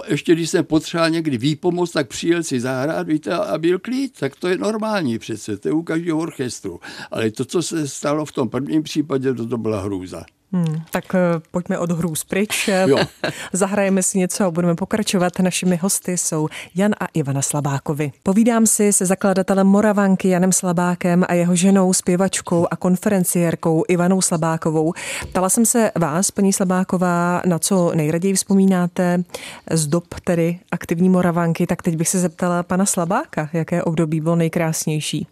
ještě 0.08 0.34
když 0.34 0.50
jsem 0.50 0.64
potřeboval 0.64 1.10
někdy 1.10 1.38
výpomoc, 1.38 1.92
tak 1.92 2.08
přijel 2.08 2.42
si 2.42 2.60
zahrát, 2.60 3.06
víte, 3.06 3.32
a 3.32 3.58
byl 3.58 3.78
klid, 3.78 4.12
tak 4.18 4.36
to 4.36 4.48
je 4.48 4.58
normální 4.58 5.18
přece, 5.18 5.56
to 5.56 5.68
je 5.68 5.72
u 5.72 5.82
každého 5.82 6.18
orchestru. 6.18 6.80
Ale 7.10 7.30
to, 7.30 7.44
co 7.44 7.62
se 7.62 7.88
stalo 7.88 8.24
v 8.24 8.32
tom 8.32 8.48
prvním 8.48 8.82
případě, 8.82 9.34
to, 9.34 9.46
to 9.46 9.58
byla 9.58 9.80
hrůza. 9.82 10.24
Hmm, 10.52 10.82
tak 10.90 11.04
uh, 11.14 11.42
pojďme 11.50 11.78
od 11.78 11.92
hru 11.92 12.14
pryč. 12.28 12.70
Jo. 12.86 12.98
Zahrajeme 13.52 14.02
si 14.02 14.18
něco 14.18 14.44
a 14.44 14.50
budeme 14.50 14.74
pokračovat. 14.74 15.38
Našimi 15.38 15.76
hosty 15.76 16.18
jsou 16.18 16.48
Jan 16.74 16.94
a 17.00 17.06
Ivana 17.14 17.42
Slabákovi. 17.42 18.12
Povídám 18.22 18.66
si 18.66 18.92
se 18.92 19.06
zakladatelem 19.06 19.66
Moravanky 19.66 20.28
Janem 20.28 20.52
Slabákem 20.52 21.24
a 21.28 21.34
jeho 21.34 21.56
ženou, 21.56 21.92
zpěvačkou 21.92 22.66
a 22.70 22.76
konferenciérkou 22.76 23.84
Ivanou 23.88 24.22
Slabákovou. 24.22 24.92
Ptala 25.28 25.48
jsem 25.48 25.66
se 25.66 25.90
vás, 25.98 26.30
paní 26.30 26.52
Slabáková, 26.52 27.42
na 27.46 27.58
co 27.58 27.92
nejraději 27.94 28.34
vzpomínáte 28.34 29.24
z 29.70 29.86
dob 29.86 30.04
tedy 30.24 30.58
aktivní 30.70 31.08
Moravanky, 31.08 31.66
tak 31.66 31.82
teď 31.82 31.96
bych 31.96 32.08
se 32.08 32.18
zeptala 32.18 32.62
pana 32.62 32.86
Slabáka, 32.86 33.48
jaké 33.52 33.82
období 33.82 34.20
bylo 34.20 34.36
nejkrásnější. 34.36 35.26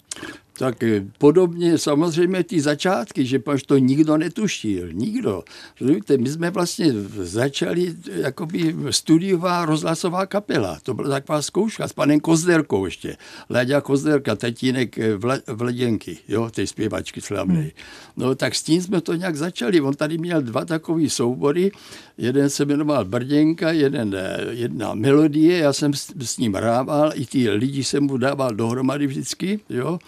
Tak 0.59 0.85
podobně 1.19 1.79
samozřejmě 1.79 2.45
ty 2.45 2.61
začátky, 2.61 3.27
že 3.27 3.39
pač 3.39 3.63
to 3.63 3.79
nikdo 3.79 4.17
netušil, 4.17 4.93
nikdo. 4.93 5.45
Víte, 5.81 6.19
my 6.19 6.29
jsme 6.29 6.51
vlastně 6.51 6.93
začali 7.23 7.95
jakoby 8.07 8.77
studiová 8.91 9.65
rozhlasová 9.65 10.27
kapela. 10.27 10.79
To 10.83 10.95
byla 10.95 11.09
taková 11.09 11.43
zkouška 11.43 11.89
s 11.89 11.93
panem 11.93 12.21
Kozderkou 12.21 12.85
ještě. 12.85 13.17
Láďa 13.51 13.81
Kozderka, 13.81 14.37
tatínek 14.37 14.99
eh, 14.99 15.19
Vladěnky, 15.47 16.19
jo, 16.29 16.51
té 16.51 16.67
zpěvačky 16.67 17.21
slavné. 17.21 17.61
Hmm. 17.61 17.71
No 18.17 18.35
tak 18.35 18.55
s 18.55 18.63
tím 18.63 18.83
jsme 18.83 19.01
to 19.01 19.15
nějak 19.15 19.37
začali. 19.37 19.81
On 19.81 19.95
tady 19.95 20.19
měl 20.19 20.43
dva 20.43 20.65
takové 20.65 21.11
soubory. 21.11 21.71
Jeden 22.19 22.51
se 22.51 22.65
jmenoval 22.65 23.05
Brděnka, 23.05 23.73
jeden, 23.73 24.15
eh, 24.15 24.39
jedna 24.51 24.95
melodie, 24.95 25.59
já 25.59 25.73
jsem 25.73 25.95
s, 25.95 26.13
s 26.19 26.39
ním 26.39 26.55
hrával, 26.55 27.13
i 27.15 27.27
ty 27.27 27.51
lidi 27.51 27.85
jsem 27.85 28.05
mu 28.05 28.17
dával 28.17 28.55
dohromady 28.55 29.07
vždycky, 29.07 29.61
jo. 29.71 29.99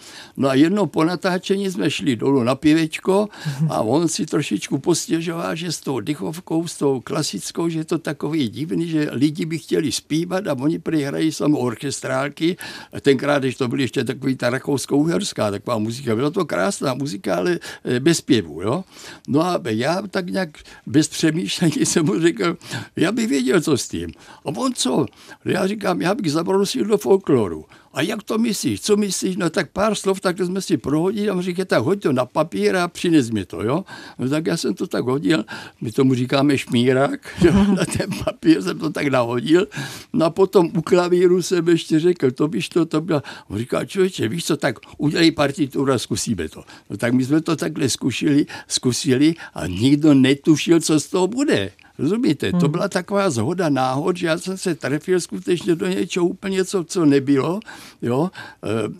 No 0.41 0.49
a 0.49 0.53
jedno 0.53 0.87
po 0.87 1.03
natáčení 1.03 1.71
jsme 1.71 1.91
šli 1.91 2.15
dolů 2.15 2.43
na 2.43 2.55
pivečko 2.55 3.29
a 3.69 3.81
on 3.81 4.07
si 4.07 4.25
trošičku 4.25 4.77
postěžoval, 4.77 5.55
že 5.55 5.71
s 5.71 5.81
tou 5.81 5.99
dychovkou, 5.99 6.67
s 6.67 6.77
tou 6.77 6.99
klasickou, 6.99 7.69
že 7.69 7.79
je 7.79 7.85
to 7.85 7.97
takový 7.97 8.49
divný, 8.49 8.87
že 8.87 9.09
lidi 9.11 9.45
by 9.45 9.57
chtěli 9.57 9.91
zpívat 9.91 10.47
a 10.47 10.57
oni 10.57 10.81
hrají 11.05 11.31
samou 11.31 11.57
orchestrálky. 11.57 12.57
A 12.93 12.99
tenkrát, 12.99 13.39
když 13.39 13.55
to 13.55 13.67
byly 13.67 13.83
ještě 13.83 14.03
takový 14.03 14.35
ta 14.35 14.49
rakousko-uherská 14.49 15.51
taková 15.51 15.77
muzika, 15.77 16.15
byla 16.15 16.29
to 16.29 16.45
krásná 16.45 16.93
muzika, 16.93 17.35
ale 17.35 17.59
eh, 17.85 17.99
bez 17.99 18.17
zpěvu, 18.17 18.61
jo. 18.61 18.83
No 19.27 19.41
a 19.41 19.61
já 19.69 20.01
tak 20.01 20.29
nějak 20.29 20.49
bez 20.85 21.07
přemýšlení 21.07 21.85
jsem 21.85 22.05
mu 22.05 22.19
řekl, 22.19 22.57
já 22.95 23.11
bych 23.11 23.27
věděl, 23.27 23.61
co 23.61 23.77
s 23.77 23.87
tím. 23.87 24.11
A 24.45 24.49
on 24.57 24.73
co? 24.73 25.05
Já 25.45 25.67
říkám, 25.67 26.01
já 26.01 26.15
bych 26.15 26.31
zabrousil 26.31 26.85
do 26.85 26.97
folkloru. 26.97 27.65
A 27.93 28.01
jak 28.01 28.23
to 28.23 28.37
myslíš? 28.37 28.81
Co 28.81 28.97
myslíš? 28.97 29.35
No 29.35 29.49
tak 29.49 29.71
pár 29.71 29.95
slov, 29.95 30.19
tak 30.19 30.39
jsme 30.39 30.61
si 30.61 30.77
prohodili 30.77 31.29
a 31.29 31.33
on 31.33 31.41
říká, 31.41 31.65
tak 31.65 31.83
hoď 31.83 32.01
to 32.01 32.13
na 32.13 32.25
papír 32.25 32.75
a 32.75 32.87
přines 32.87 33.29
mi 33.29 33.45
to, 33.45 33.63
jo? 33.63 33.85
No 34.19 34.29
tak 34.29 34.47
já 34.47 34.57
jsem 34.57 34.73
to 34.73 34.87
tak 34.87 35.03
hodil, 35.03 35.45
my 35.81 35.91
tomu 35.91 36.13
říkáme 36.13 36.57
šmírák, 36.57 37.19
jo? 37.41 37.53
na 37.53 37.85
ten 37.85 38.09
papír 38.25 38.61
jsem 38.61 38.79
to 38.79 38.89
tak 38.89 39.07
nahodil. 39.07 39.67
No 40.13 40.25
a 40.25 40.29
potom 40.29 40.71
u 40.77 40.81
klavíru 40.81 41.41
jsem 41.41 41.67
ještě 41.67 41.99
řekl, 41.99 42.31
to 42.31 42.47
víš 42.47 42.69
to, 42.69 42.85
to 42.85 43.01
bylo. 43.01 43.21
On 43.47 43.57
říká, 43.57 43.85
člověče, 43.85 44.27
víš 44.27 44.45
co, 44.45 44.57
tak 44.57 44.79
udělej 44.97 45.31
partituru 45.31 45.91
a 45.91 45.97
zkusíme 45.97 46.49
to. 46.49 46.63
No 46.89 46.97
tak 46.97 47.13
my 47.13 47.25
jsme 47.25 47.41
to 47.41 47.55
takhle 47.55 47.89
zkusili, 47.89 48.45
zkusili 48.67 49.33
a 49.53 49.67
nikdo 49.67 50.13
netušil, 50.13 50.79
co 50.79 50.99
z 50.99 51.07
toho 51.07 51.27
bude. 51.27 51.71
Rozumíte? 52.01 52.49
Hmm. 52.49 52.59
To 52.59 52.67
byla 52.67 52.87
taková 52.87 53.29
zhoda 53.29 53.69
náhod, 53.69 54.17
že 54.17 54.27
já 54.27 54.37
jsem 54.37 54.57
se 54.57 54.75
trefil 54.75 55.21
skutečně 55.21 55.75
do 55.75 55.87
něčeho 55.87 56.25
úplně, 56.25 56.65
co, 56.65 56.83
co 56.83 57.05
nebylo. 57.05 57.59
Jo? 58.01 58.31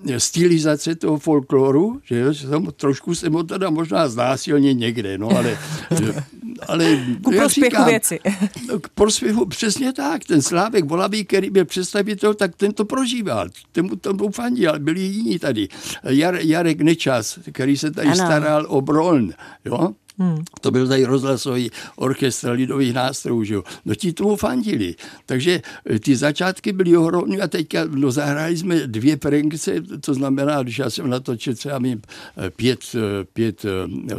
E, 0.07 0.19
stylizace 0.19 0.95
toho 0.95 1.17
folkloru, 1.17 1.99
že 2.03 2.33
jsem, 2.33 2.67
trošku 2.75 3.15
jsem 3.15 3.33
ho 3.33 3.43
teda 3.43 3.69
možná 3.69 4.07
znásilně 4.07 4.73
někde, 4.73 5.17
no 5.17 5.29
ale... 5.37 5.57
ale 6.67 7.05
Ku 7.23 7.31
prospěchu 7.31 7.69
říkám, 7.69 7.85
věci. 7.85 8.19
No, 8.67 8.79
k 8.79 8.89
prospěchu, 8.89 9.45
přesně 9.45 9.93
tak. 9.93 10.23
Ten 10.23 10.41
Slávek 10.41 10.85
Volavý, 10.85 11.25
který 11.25 11.49
byl 11.49 11.65
představitel, 11.65 12.33
tak 12.33 12.55
ten 12.55 12.73
to 12.73 12.85
prožíval. 12.85 13.49
Ten 13.71 13.85
mu 13.85 13.95
tam 13.95 14.31
fandil, 14.31 14.79
byli 14.79 14.99
jiní 14.99 15.39
tady. 15.39 15.67
Jar, 16.09 16.35
Jarek 16.35 16.81
Nečas, 16.81 17.39
který 17.51 17.77
se 17.77 17.91
tady 17.91 18.07
ano. 18.07 18.15
staral 18.15 18.65
o 18.69 18.81
Broln, 18.81 19.33
jo? 19.65 19.93
Hmm. 20.21 20.43
To 20.61 20.71
byl 20.71 20.87
tady 20.87 21.05
rozhlasový 21.05 21.71
orchestr 21.95 22.49
lidových 22.49 22.93
nástrojů, 22.93 23.43
že 23.43 23.53
jo. 23.53 23.63
No 23.85 23.95
ti 23.95 24.13
tomu 24.13 24.35
fandili. 24.35 24.95
Takže 25.25 25.61
eh, 25.85 25.99
ty 25.99 26.15
začátky 26.15 26.73
byly 26.73 26.97
ohromné 26.97 27.37
a 27.37 27.47
teďka 27.47 27.79
no, 27.89 28.11
zahráli 28.11 28.57
jsme 28.57 28.87
dvě 28.87 29.17
prenkce, 29.17 29.81
to 30.01 30.13
znamená, 30.13 30.63
když 30.63 30.79
já 30.79 30.89
jsem 30.89 31.09
natočil 31.09 31.55
třeba 31.55 31.79
mým 31.79 32.01
eh, 32.37 32.49
pět, 32.49 32.79
eh, 32.95 33.25
pět 33.33 33.65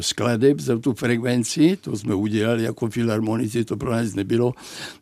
skladeb 0.00 0.60
za 0.60 0.78
tu 0.78 0.92
frekvenci, 0.92 1.78
to 1.80 1.96
jsme 1.96 2.14
udělali 2.14 2.62
jako 2.62 2.88
filharmonici, 2.88 3.64
to 3.64 3.76
pro 3.76 3.90
nás 3.90 4.14
nebylo, 4.14 4.54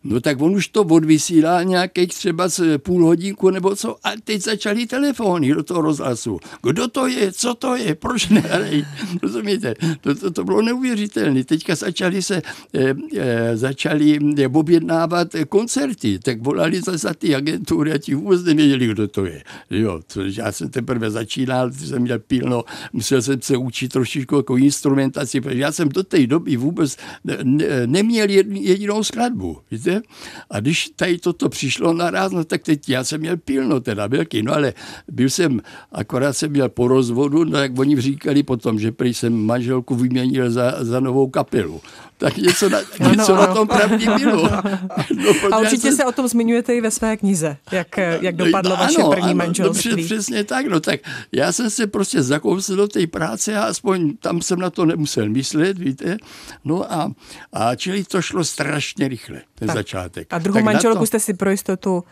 no 0.04 0.20
tak 0.20 0.40
on 0.40 0.54
už 0.54 0.68
to 0.68 0.82
odvysílá 0.82 1.62
nějakých 1.62 2.08
třeba 2.08 2.48
z 2.48 2.78
půl 2.78 3.06
hodinku 3.06 3.50
nebo 3.50 3.76
co 3.76 3.96
a 4.04 4.10
teď 4.24 4.42
začaly 4.42 4.86
telefony 4.86 5.54
do 5.54 5.62
toho 5.62 5.80
rozhlasu. 5.80 6.38
Kdo 6.62 6.88
to 6.88 7.06
je, 7.06 7.32
co 7.32 7.54
to 7.54 7.76
je, 7.76 7.94
proč 7.94 8.28
nehrají? 8.28 8.86
Rozumíte? 9.22 9.74
To, 10.00 10.14
to, 10.14 10.30
to 10.30 10.44
bylo 10.44 10.62
neuvěřitelné 10.62 10.89
neuvěřitelný. 10.90 11.44
Teďka 11.44 11.74
začali 11.74 12.22
se 12.22 12.42
e, 12.74 12.94
e, 13.16 13.56
začali 13.56 14.18
objednávat 14.52 15.28
koncerty, 15.48 16.18
tak 16.18 16.42
volali 16.42 16.80
za, 16.80 16.96
za 16.96 17.14
ty 17.14 17.34
agentury 17.34 17.92
a 17.92 17.98
ti 17.98 18.14
vůbec 18.14 18.44
nevěděli, 18.44 18.86
kdo 18.86 19.08
to 19.08 19.24
je. 19.24 19.42
Jo, 19.70 20.00
to, 20.12 20.20
já 20.22 20.52
jsem 20.52 20.70
teprve 20.70 21.10
začínal, 21.10 21.72
jsem 21.72 22.02
měl 22.02 22.18
pilno, 22.18 22.64
musel 22.92 23.22
jsem 23.22 23.42
se 23.42 23.56
učit 23.56 23.92
trošičku 23.92 24.36
jako 24.36 24.56
instrumentaci, 24.56 25.40
protože 25.40 25.60
já 25.60 25.72
jsem 25.72 25.88
do 25.88 26.02
té 26.02 26.26
doby 26.26 26.56
vůbec 26.56 26.96
ne, 27.24 27.36
ne, 27.42 27.86
neměl 27.86 28.30
jedinou 28.50 29.04
skladbu, 29.04 29.58
víte? 29.70 30.02
A 30.50 30.60
když 30.60 30.90
tady 30.96 31.18
toto 31.18 31.48
přišlo 31.48 31.92
naraz, 31.92 32.32
no 32.32 32.44
tak 32.44 32.62
teď 32.62 32.88
já 32.88 33.04
jsem 33.04 33.20
měl 33.20 33.36
pilno 33.36 33.80
teda 33.80 34.06
velký, 34.06 34.42
no 34.42 34.52
ale 34.54 34.74
byl 35.08 35.30
jsem, 35.30 35.60
akorát 35.92 36.32
jsem 36.32 36.50
měl 36.50 36.68
po 36.68 36.88
rozvodu, 36.88 37.44
no 37.44 37.58
jak 37.58 37.78
oni 37.78 38.00
říkali 38.00 38.42
potom, 38.42 38.78
že 38.78 38.92
prý 38.92 39.14
jsem 39.14 39.32
manželku 39.32 39.94
vyměnil 39.94 40.50
za, 40.50 40.69
za 40.80 41.00
novou 41.00 41.30
kapelu. 41.30 41.80
Tak 42.18 42.36
něco 42.36 42.68
na, 42.68 42.78
něco 43.10 43.34
ano, 43.34 43.46
na 43.46 43.54
tom 43.54 43.68
pravdě 43.68 44.10
bylo. 44.18 44.50
No, 45.14 45.54
a 45.54 45.58
určitě 45.58 45.82
jsem... 45.82 45.96
se 45.96 46.04
o 46.04 46.12
tom 46.12 46.28
zmiňujete 46.28 46.74
i 46.74 46.80
ve 46.80 46.90
své 46.90 47.16
knize, 47.16 47.56
jak, 47.72 47.96
jak 48.20 48.36
dopadlo 48.36 48.70
no, 48.70 48.76
vaše 48.76 48.98
ano, 48.98 49.10
první 49.10 49.24
ano, 49.24 49.34
manželství. 49.34 49.90
No, 49.90 49.96
přes, 49.96 50.06
přesně 50.06 50.44
tak, 50.44 50.66
no 50.66 50.80
tak 50.80 51.00
já 51.32 51.52
jsem 51.52 51.70
se 51.70 51.86
prostě 51.86 52.22
zakousl 52.22 52.76
do 52.76 52.88
té 52.88 53.06
práce 53.06 53.56
a 53.56 53.62
aspoň 53.62 54.16
tam 54.16 54.42
jsem 54.42 54.58
na 54.58 54.70
to 54.70 54.84
nemusel 54.84 55.28
myslet, 55.28 55.78
víte. 55.78 56.16
No 56.64 56.92
a, 56.92 57.12
a 57.52 57.74
čili 57.74 58.04
to 58.04 58.22
šlo 58.22 58.44
strašně 58.44 59.08
rychle, 59.08 59.40
ten 59.54 59.68
tak. 59.68 59.76
začátek. 59.76 60.26
A 60.30 60.38
druhou 60.38 60.56
tak 60.58 60.64
manželku 60.64 60.98
to... 60.98 61.06
jste 61.06 61.20
si 61.20 61.34
pro 61.34 61.50
jistotu 61.50 62.04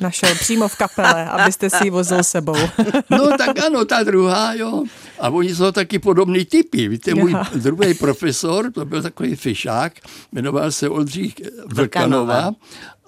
našel 0.00 0.34
přímo 0.34 0.68
v 0.68 0.76
kapele, 0.76 1.24
abyste 1.24 1.70
si 1.70 1.84
ji 1.84 1.90
vozil 1.90 2.22
sebou. 2.22 2.56
no 3.10 3.28
tak 3.38 3.58
ano, 3.66 3.84
ta 3.84 4.02
druhá, 4.02 4.54
jo. 4.54 4.84
A 5.18 5.28
oni 5.28 5.54
jsou 5.54 5.72
taky 5.72 5.98
podobný 5.98 6.44
typy. 6.44 6.88
Víte, 6.88 7.14
můj 7.14 7.34
Aha. 7.34 7.50
druhý 7.54 7.94
profesor, 7.94 8.72
to 8.72 8.84
byl 8.84 9.02
takový 9.02 9.36
fišák, 9.36 9.92
jmenoval 10.32 10.72
se 10.72 10.88
Oldřich 10.88 11.34
Vlkanova 11.66 12.52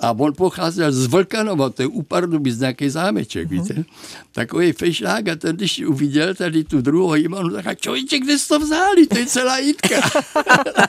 a 0.01 0.11
on 0.13 0.33
pocházel 0.35 0.93
z 0.93 1.07
Vlkanova, 1.07 1.71
to 1.71 1.83
je 1.83 1.89
u 1.89 2.03
Pardubic 2.03 2.59
nějaký 2.59 2.91
zámeček, 2.91 3.49
uh-huh. 3.49 3.63
víte. 3.63 3.85
Takový 4.33 4.73
fešák 4.73 5.29
a 5.29 5.37
ten, 5.37 5.57
když 5.57 5.79
uviděl 5.79 6.35
tady 6.35 6.65
tu 6.65 6.81
druhou 6.81 7.15
jimanu, 7.15 7.51
tak 7.51 7.67
a 7.67 7.75
člověče, 7.75 8.19
kde 8.19 8.39
jsi 8.39 8.49
to 8.49 8.59
vzali, 8.59 9.07
to 9.07 9.19
je 9.19 9.27
celá 9.27 9.59
jitka. 9.59 9.97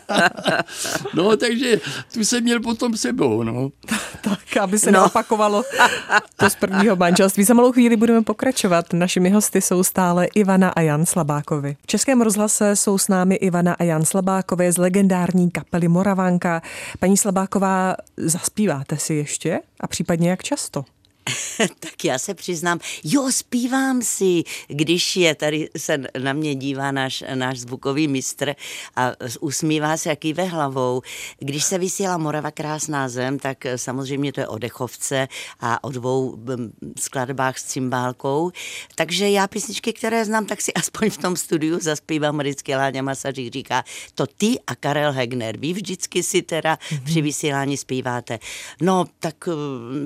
no, 1.13 1.38
takže 1.38 1.82
tu 2.13 2.20
jsem 2.20 2.43
měl 2.43 2.60
potom 2.60 2.98
sebou, 2.98 3.43
no. 3.43 3.70
tak, 4.22 4.58
aby 4.58 4.80
se 4.80 4.91
no. 4.91 5.00
neopakovalo 5.00 5.63
to 6.36 6.50
z 6.50 6.56
prvního 6.56 6.96
manželství. 6.96 7.43
Za 7.43 7.54
malou 7.54 7.72
chvíli 7.72 7.96
budeme 7.96 8.22
pokračovat. 8.22 8.93
Našimi 8.93 9.30
hosty 9.30 9.62
jsou 9.62 9.84
stále 9.84 10.26
Ivana 10.26 10.70
a 10.70 10.82
Jan 10.82 11.06
Slabákovi. 11.06 11.78
V 11.84 11.88
Českém 11.88 12.22
rozhlase 12.22 12.76
jsou 12.76 12.98
s 12.98 13.08
námi 13.08 13.36
Ivana 13.36 13.74
a 13.74 13.84
Jan 13.84 14.06
Slabákové 14.06 14.72
z 14.72 14.78
legendární 14.78 15.52
kapely 15.52 15.88
Moravanka. 15.88 16.62
Paní 17.00 17.17
Slabáková, 17.17 17.96
zaspíváte 18.17 18.97
si 19.00 19.14
ještě 19.14 19.60
a 19.80 19.88
případně 19.88 20.30
jak 20.30 20.44
často? 20.44 20.86
tak 21.80 22.06
já 22.06 22.20
se 22.20 22.34
přiznám, 22.34 22.80
jo, 23.04 23.32
zpívám 23.32 24.02
si, 24.02 24.44
když 24.68 25.16
je, 25.16 25.36
tady 25.36 25.70
se 25.78 25.98
na 26.20 26.34
mě 26.34 26.56
dívá 26.56 26.92
náš, 26.92 27.24
náš 27.36 27.60
zvukový 27.60 28.08
mistr 28.08 28.56
a 28.96 29.12
usmívá 29.40 29.98
se 29.98 30.10
jaký 30.10 30.34
ve 30.34 30.44
hlavou. 30.44 31.02
Když 31.40 31.63
se 31.63 31.78
vysílá 31.78 32.18
Morava 32.18 32.52
krásná 32.52 33.10
zem, 33.10 33.40
tak 33.40 33.58
samozřejmě 33.76 34.34
to 34.34 34.40
je 34.40 34.48
o 34.48 34.58
dechovce 34.58 35.28
a 35.60 35.84
o 35.84 35.90
dvou 35.90 36.38
skladbách 37.00 37.58
s 37.58 37.63
cymbálkou. 37.63 38.52
Takže 38.96 39.30
já 39.30 39.48
písničky, 39.48 39.94
které 39.94 40.26
znám, 40.26 40.46
tak 40.46 40.62
si 40.62 40.74
aspoň 40.74 41.10
v 41.10 41.18
tom 41.18 41.36
studiu 41.36 41.80
zaspívám 41.82 42.38
vždycky 42.38 42.76
Láňa 42.76 43.02
Masařík 43.02 43.54
říká, 43.54 43.84
to 44.16 44.28
ty 44.28 44.60
a 44.68 44.76
Karel 44.76 45.12
Hegner, 45.12 45.58
vy 45.58 45.74
vždycky 45.74 46.24
si 46.24 46.42
teda 46.42 46.76
mm-hmm. 46.76 47.04
při 47.04 47.22
vysílání 47.22 47.78
zpíváte. 47.78 48.40
No, 48.82 49.06
tak 49.20 49.36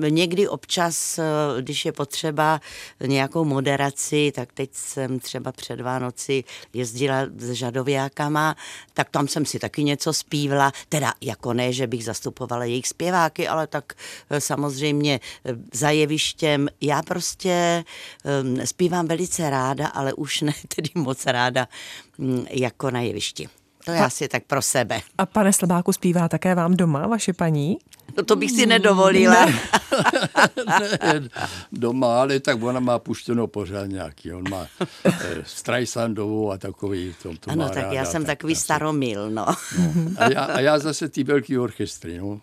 někdy 0.08 0.48
občas 0.48 1.11
Eh, 1.18 1.62
když 1.62 1.84
je 1.84 1.92
potřeba 1.92 2.60
nějakou 3.06 3.44
moderaci, 3.44 4.32
tak 4.34 4.52
teď 4.52 4.70
jsem 4.72 5.20
třeba 5.20 5.52
před 5.52 5.80
Vánoci 5.80 6.44
jezdila 6.72 7.16
s 7.38 7.50
žadověkama, 7.52 8.56
tak 8.94 9.10
tam 9.10 9.28
jsem 9.28 9.46
si 9.46 9.58
taky 9.58 9.84
něco 9.84 10.12
zpívala, 10.12 10.72
teda 10.88 11.14
jako 11.20 11.52
ne, 11.52 11.72
že 11.72 11.86
bych 11.86 12.04
zastupovala 12.04 12.64
jejich 12.64 12.88
zpěváky, 12.88 13.48
ale 13.48 13.66
tak 13.66 13.92
eh, 14.30 14.40
samozřejmě 14.40 15.20
eh, 15.44 15.54
za 15.72 15.90
jevištěm. 15.90 16.68
Já 16.80 17.02
prostě 17.02 17.84
zpívám 18.64 19.06
velice 19.06 19.50
ráda, 19.50 19.86
ale 19.86 20.12
už 20.12 20.40
ne 20.40 20.52
tedy 20.74 20.90
moc 20.94 21.26
ráda 21.26 21.68
mm, 22.18 22.46
jako 22.50 22.90
na 22.90 23.00
jevišti. 23.00 23.48
To 23.84 23.90
je 23.90 24.00
asi 24.00 24.28
tak 24.28 24.42
pro 24.44 24.62
sebe. 24.62 25.00
A 25.18 25.26
pane 25.26 25.52
Slabáku, 25.52 25.92
zpívá 25.92 26.28
také 26.28 26.54
vám 26.54 26.76
doma, 26.76 27.06
vaše 27.06 27.32
paní? 27.32 27.78
No 28.16 28.22
to 28.24 28.36
bych 28.36 28.50
si 28.50 28.66
nedovolila. 28.66 29.46
Ne. 29.46 29.60
ne, 31.02 31.28
doma, 31.72 32.20
ale 32.20 32.40
tak 32.40 32.62
ona 32.62 32.80
má 32.80 32.98
puštěno 32.98 33.46
pořád 33.46 33.86
nějaký. 33.86 34.32
On 34.32 34.50
má 34.50 34.66
eh, 35.04 35.42
Streisandovou 35.44 36.52
a 36.52 36.58
takový. 36.58 37.14
To, 37.22 37.28
to 37.40 37.50
ano, 37.50 37.62
má 37.62 37.68
tak 37.68 37.82
ráda, 37.82 37.92
já 37.92 38.04
jsem 38.04 38.24
tak 38.24 38.38
takový 38.38 38.54
staromil, 38.54 39.30
no. 39.30 39.46
No. 39.78 40.10
A, 40.16 40.32
já, 40.32 40.40
a 40.40 40.60
já 40.60 40.78
zase 40.78 41.08
ty 41.08 41.24
velký 41.24 41.58
orchestry. 41.58 42.18
No. 42.18 42.40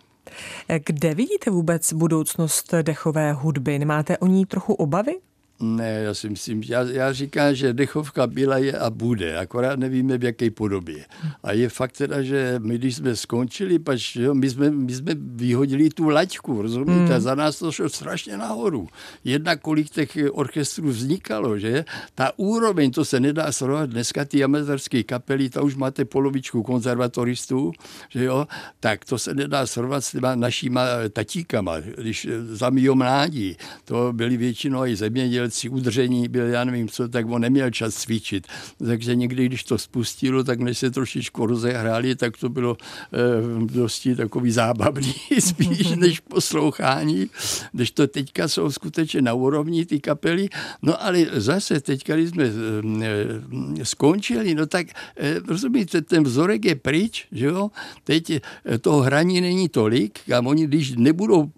Kde 0.86 1.16
vidíte 1.16 1.52
vůbec 1.52 1.94
budoucnost 1.94 2.74
dechové 2.82 3.34
hudby? 3.34 3.80
Nemáte 3.80 4.18
o 4.18 4.28
ní 4.28 4.46
trochu 4.46 4.74
obavy? 4.74 5.16
Ne, 5.62 6.02
já 6.04 6.14
si 6.14 6.30
myslím, 6.30 6.64
já, 6.68 6.82
já 6.84 7.14
říkám, 7.14 7.56
že 7.56 7.74
dechovka 7.74 8.28
byla 8.28 8.58
je 8.58 8.80
a 8.80 8.90
bude, 8.90 9.38
akorát 9.38 9.80
nevíme 9.80 10.18
v 10.18 10.24
jaké 10.24 10.52
podobě. 10.52 11.06
A 11.44 11.52
je 11.52 11.70
fakt 11.70 11.92
teda, 11.92 12.22
že 12.22 12.56
my 12.64 12.78
když 12.78 12.96
jsme 12.96 13.16
skončili, 13.16 13.80
pač, 13.80 14.16
jo, 14.16 14.34
my, 14.34 14.50
jsme, 14.50 14.70
my 14.72 14.94
jsme 14.94 15.16
vyhodili 15.18 15.90
tu 15.90 16.10
laťku, 16.10 16.62
rozumíte, 16.62 17.14
hmm. 17.14 17.22
za 17.22 17.36
nás 17.36 17.60
to 17.60 17.72
šlo 17.72 17.90
strašně 17.90 18.38
nahoru. 18.38 18.88
Jednak 19.24 19.62
kolik 19.62 19.90
těch 19.90 20.18
orchestrů 20.32 20.88
vznikalo, 20.88 21.60
že? 21.60 21.86
Ta 22.16 22.32
úroveň, 22.38 22.92
to 22.92 23.06
se 23.06 23.20
nedá 23.20 23.52
srovnat, 23.52 23.90
dneska 23.90 24.26
ty 24.26 24.44
amatérské 24.44 25.04
kapely, 25.04 25.50
ta 25.50 25.62
už 25.62 25.76
máte 25.76 26.06
polovičku 26.06 26.64
konzervatoristů, 26.64 27.72
že 28.10 28.24
jo, 28.24 28.48
tak 28.80 29.06
to 29.06 29.18
se 29.18 29.34
nedá 29.34 29.68
srovnat 29.68 30.02
s 30.02 30.12
těma 30.12 30.36
našima 30.36 30.82
tatíkama, 31.14 31.80
když 31.80 32.28
za 32.52 32.70
mýho 32.70 32.96
mládí, 32.96 33.58
to 33.86 34.14
byli 34.14 34.38
většinou 34.38 34.86
i 34.86 34.96
zemědělci, 34.96 35.49
si 35.54 35.70
udržení 35.70 36.28
byl, 36.28 36.48
já 36.48 36.64
nevím 36.64 36.88
co, 36.88 37.08
tak 37.08 37.30
on 37.30 37.42
neměl 37.42 37.72
čas 37.72 37.96
cvičit. 37.96 38.48
Takže 38.86 39.16
někdy, 39.16 39.46
když 39.46 39.64
to 39.64 39.78
spustilo, 39.78 40.44
tak 40.44 40.60
než 40.60 40.78
se 40.78 40.92
trošičku 40.92 41.46
rozehráli, 41.46 42.16
tak 42.16 42.38
to 42.38 42.50
bylo 42.50 42.78
eh, 42.80 43.66
dosti 43.66 44.16
takový 44.16 44.52
zábavný 44.52 45.14
spíš 45.40 45.90
než 45.96 46.20
poslouchání, 46.20 47.30
když 47.72 47.92
to 47.92 48.08
teďka 48.08 48.48
jsou 48.48 48.72
skutečně 48.72 49.22
na 49.22 49.34
úrovni 49.34 49.86
ty 49.86 50.00
kapely. 50.00 50.50
No 50.82 51.04
ale 51.04 51.26
zase 51.34 51.80
teďka, 51.80 52.16
když 52.16 52.30
jsme 52.30 52.44
eh, 52.44 53.86
skončili, 53.86 54.56
no 54.56 54.66
tak 54.66 54.88
eh, 55.18 55.40
rozumíte, 55.48 56.02
ten 56.02 56.24
vzorek 56.24 56.66
je 56.66 56.76
pryč, 56.76 57.28
že 57.32 57.46
jo? 57.46 57.72
Teď 58.04 58.42
toho 58.82 59.02
hraní 59.02 59.42
není 59.42 59.70
tolik 59.70 60.20
a 60.32 60.40
oni, 60.40 60.68
když 60.68 60.96
nebudou 60.96 61.52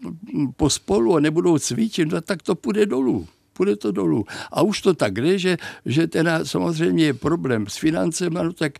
pospolu 0.57 1.15
a 1.15 1.19
nebudou 1.19 1.57
cvičit, 1.57 2.11
no, 2.11 2.21
tak 2.21 2.41
to 2.41 2.55
půjde 2.55 2.85
dolů 2.85 3.27
půjde 3.61 3.75
to 3.75 3.91
dolů. 3.91 4.25
A 4.51 4.61
už 4.61 4.81
to 4.81 4.93
tak 4.93 5.13
jde, 5.13 5.39
že, 5.39 5.57
že 5.85 6.07
teda 6.07 6.45
samozřejmě 6.45 7.05
je 7.05 7.13
problém 7.13 7.65
s 7.69 7.77
financem, 7.77 8.33
no 8.33 8.53
tak 8.53 8.73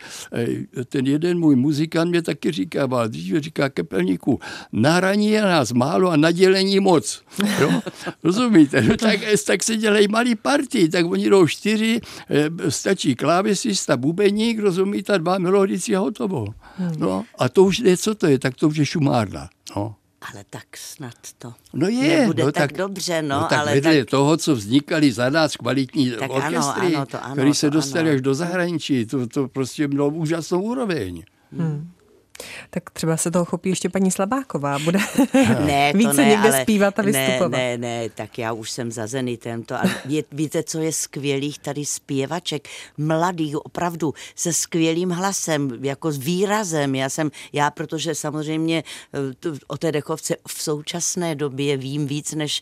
ten 0.89 1.05
jeden 1.05 1.39
můj 1.39 1.55
muzikant 1.55 2.09
mě 2.09 2.21
taky 2.21 2.51
říká, 2.51 2.89
dříve 3.07 3.41
říká 3.41 3.69
kepelníku, 3.69 4.39
na 4.73 4.93
hraní 4.93 5.29
je 5.29 5.41
nás 5.41 5.71
málo 5.71 6.09
a 6.09 6.17
na 6.17 6.31
dělení 6.31 6.79
moc. 6.79 7.21
Jo? 7.59 7.81
Rozumíte? 8.23 8.81
No, 8.81 8.97
tak, 8.97 9.19
tak 9.45 9.63
se 9.63 9.77
dělají 9.77 10.07
malý 10.07 10.35
party, 10.35 10.89
tak 10.89 11.05
oni 11.05 11.29
jdou 11.29 11.47
čtyři, 11.47 11.99
stačí 12.69 13.15
klávesista, 13.15 13.97
bubeník, 13.97 14.59
rozumíte, 14.59 15.19
dva 15.19 15.37
melodici 15.37 15.95
a 15.95 15.99
hotovo. 15.99 16.45
No, 16.97 17.23
a 17.37 17.49
to 17.49 17.63
už 17.63 17.79
je, 17.79 17.97
co 17.97 18.15
to 18.15 18.27
je, 18.27 18.39
tak 18.39 18.55
to 18.55 18.67
už 18.67 18.77
je 18.77 18.85
šumárna. 18.85 19.49
No. 19.75 20.00
Ale 20.21 20.43
tak 20.49 20.77
snad 20.77 21.15
to 21.37 21.53
no 21.73 21.87
je, 21.87 22.19
nebude 22.19 22.43
no 22.43 22.51
tak, 22.51 22.71
tak 22.71 22.77
dobře, 22.77 23.21
no. 23.21 23.41
no 23.41 23.47
tak 23.47 23.59
ale 23.59 23.73
vedle 23.73 23.99
tak... 23.99 24.09
toho, 24.09 24.37
co 24.37 24.55
vznikaly 24.55 25.11
za 25.11 25.29
nás 25.29 25.55
kvalitní 25.55 26.11
tak 26.11 26.31
orchestry, 26.31 26.87
ano, 26.87 26.97
ano, 26.97 27.05
to 27.05 27.23
ano, 27.23 27.35
které 27.35 27.53
se 27.53 27.69
to 27.69 27.73
dostaly 27.75 28.09
ano. 28.09 28.15
až 28.15 28.21
do 28.21 28.33
zahraničí, 28.35 29.05
to, 29.05 29.27
to 29.27 29.47
prostě 29.47 29.87
mělo 29.87 30.09
úžasnou 30.09 30.61
úroveň. 30.61 31.23
Hmm. 31.51 31.91
Tak 32.69 32.89
třeba 32.89 33.17
se 33.17 33.31
toho 33.31 33.45
chopí 33.45 33.69
ještě 33.69 33.89
paní 33.89 34.11
Slabáková. 34.11 34.79
Bude 34.79 34.99
ne, 35.65 35.91
to 35.91 35.97
více 35.97 36.13
ne, 36.13 36.29
někde 36.29 36.49
ale 36.49 36.61
zpívat 36.61 36.99
a 36.99 37.01
vystupovat. 37.01 37.51
Ne, 37.51 37.77
ne, 37.77 38.01
ne, 38.01 38.09
tak 38.09 38.37
já 38.37 38.53
už 38.53 38.71
jsem 38.71 38.91
za 38.91 39.07
Zenitem. 39.07 39.63
To, 39.63 39.75
a 39.75 39.83
ví, 40.05 40.23
víte, 40.31 40.63
co 40.63 40.79
je 40.79 40.93
skvělých 40.93 41.59
tady 41.59 41.85
zpěvaček, 41.85 42.67
mladých, 42.97 43.65
opravdu 43.65 44.13
se 44.35 44.53
skvělým 44.53 45.09
hlasem, 45.09 45.71
jako 45.81 46.11
s 46.11 46.17
výrazem. 46.17 46.95
Já 46.95 47.09
jsem, 47.09 47.31
já 47.53 47.71
protože 47.71 48.15
samozřejmě 48.15 48.83
o 49.67 49.77
té 49.77 49.91
dechovce 49.91 50.35
v 50.47 50.63
současné 50.63 51.35
době 51.35 51.77
vím 51.77 52.07
víc 52.07 52.33
než 52.33 52.61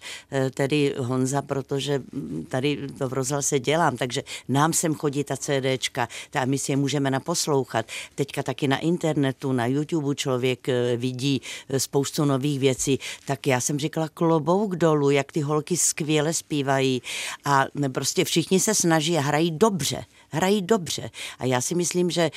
tedy 0.53 0.95
Honza, 0.97 1.41
protože 1.41 2.01
tady 2.47 2.87
to 2.97 3.09
v 3.09 3.13
rozhlase 3.13 3.59
dělám, 3.59 3.97
takže 3.97 4.23
nám 4.47 4.73
sem 4.73 4.95
chodí 4.95 5.23
ta 5.23 5.37
CDčka, 5.37 6.07
a 6.41 6.45
my 6.45 6.57
si 6.57 6.71
je 6.71 6.75
můžeme 6.77 7.11
naposlouchat. 7.11 7.85
Teďka 8.15 8.43
taky 8.43 8.67
na 8.67 8.77
internetu, 8.77 9.51
na 9.51 9.65
YouTube 9.69 10.15
člověk 10.15 10.67
vidí 10.97 11.41
spoustu 11.77 12.25
nových 12.25 12.59
věcí, 12.59 12.99
tak 13.25 13.47
já 13.47 13.61
jsem 13.61 13.79
říkala 13.79 14.09
klobouk 14.09 14.75
dolů, 14.75 15.09
jak 15.09 15.31
ty 15.31 15.41
holky 15.41 15.77
skvěle 15.77 16.33
zpívají. 16.33 17.01
A 17.45 17.65
prostě 17.91 18.25
všichni 18.25 18.59
se 18.59 18.75
snaží 18.75 19.17
a 19.17 19.21
hrají 19.21 19.51
dobře 19.51 20.05
hrají 20.31 20.61
dobře. 20.61 21.09
A 21.39 21.45
já 21.45 21.61
si 21.61 21.75
myslím, 21.75 22.11
že 22.11 22.31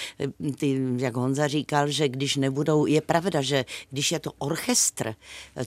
ty, 0.59 0.81
jak 0.97 1.17
Honza 1.17 1.49
říkal, 1.49 1.89
že 1.89 2.09
když 2.09 2.37
nebudou, 2.37 2.87
je 2.87 3.01
pravda, 3.01 3.43
že 3.43 3.65
když 3.91 4.13
je 4.13 4.19
to 4.19 4.33
orchestr, 4.39 5.15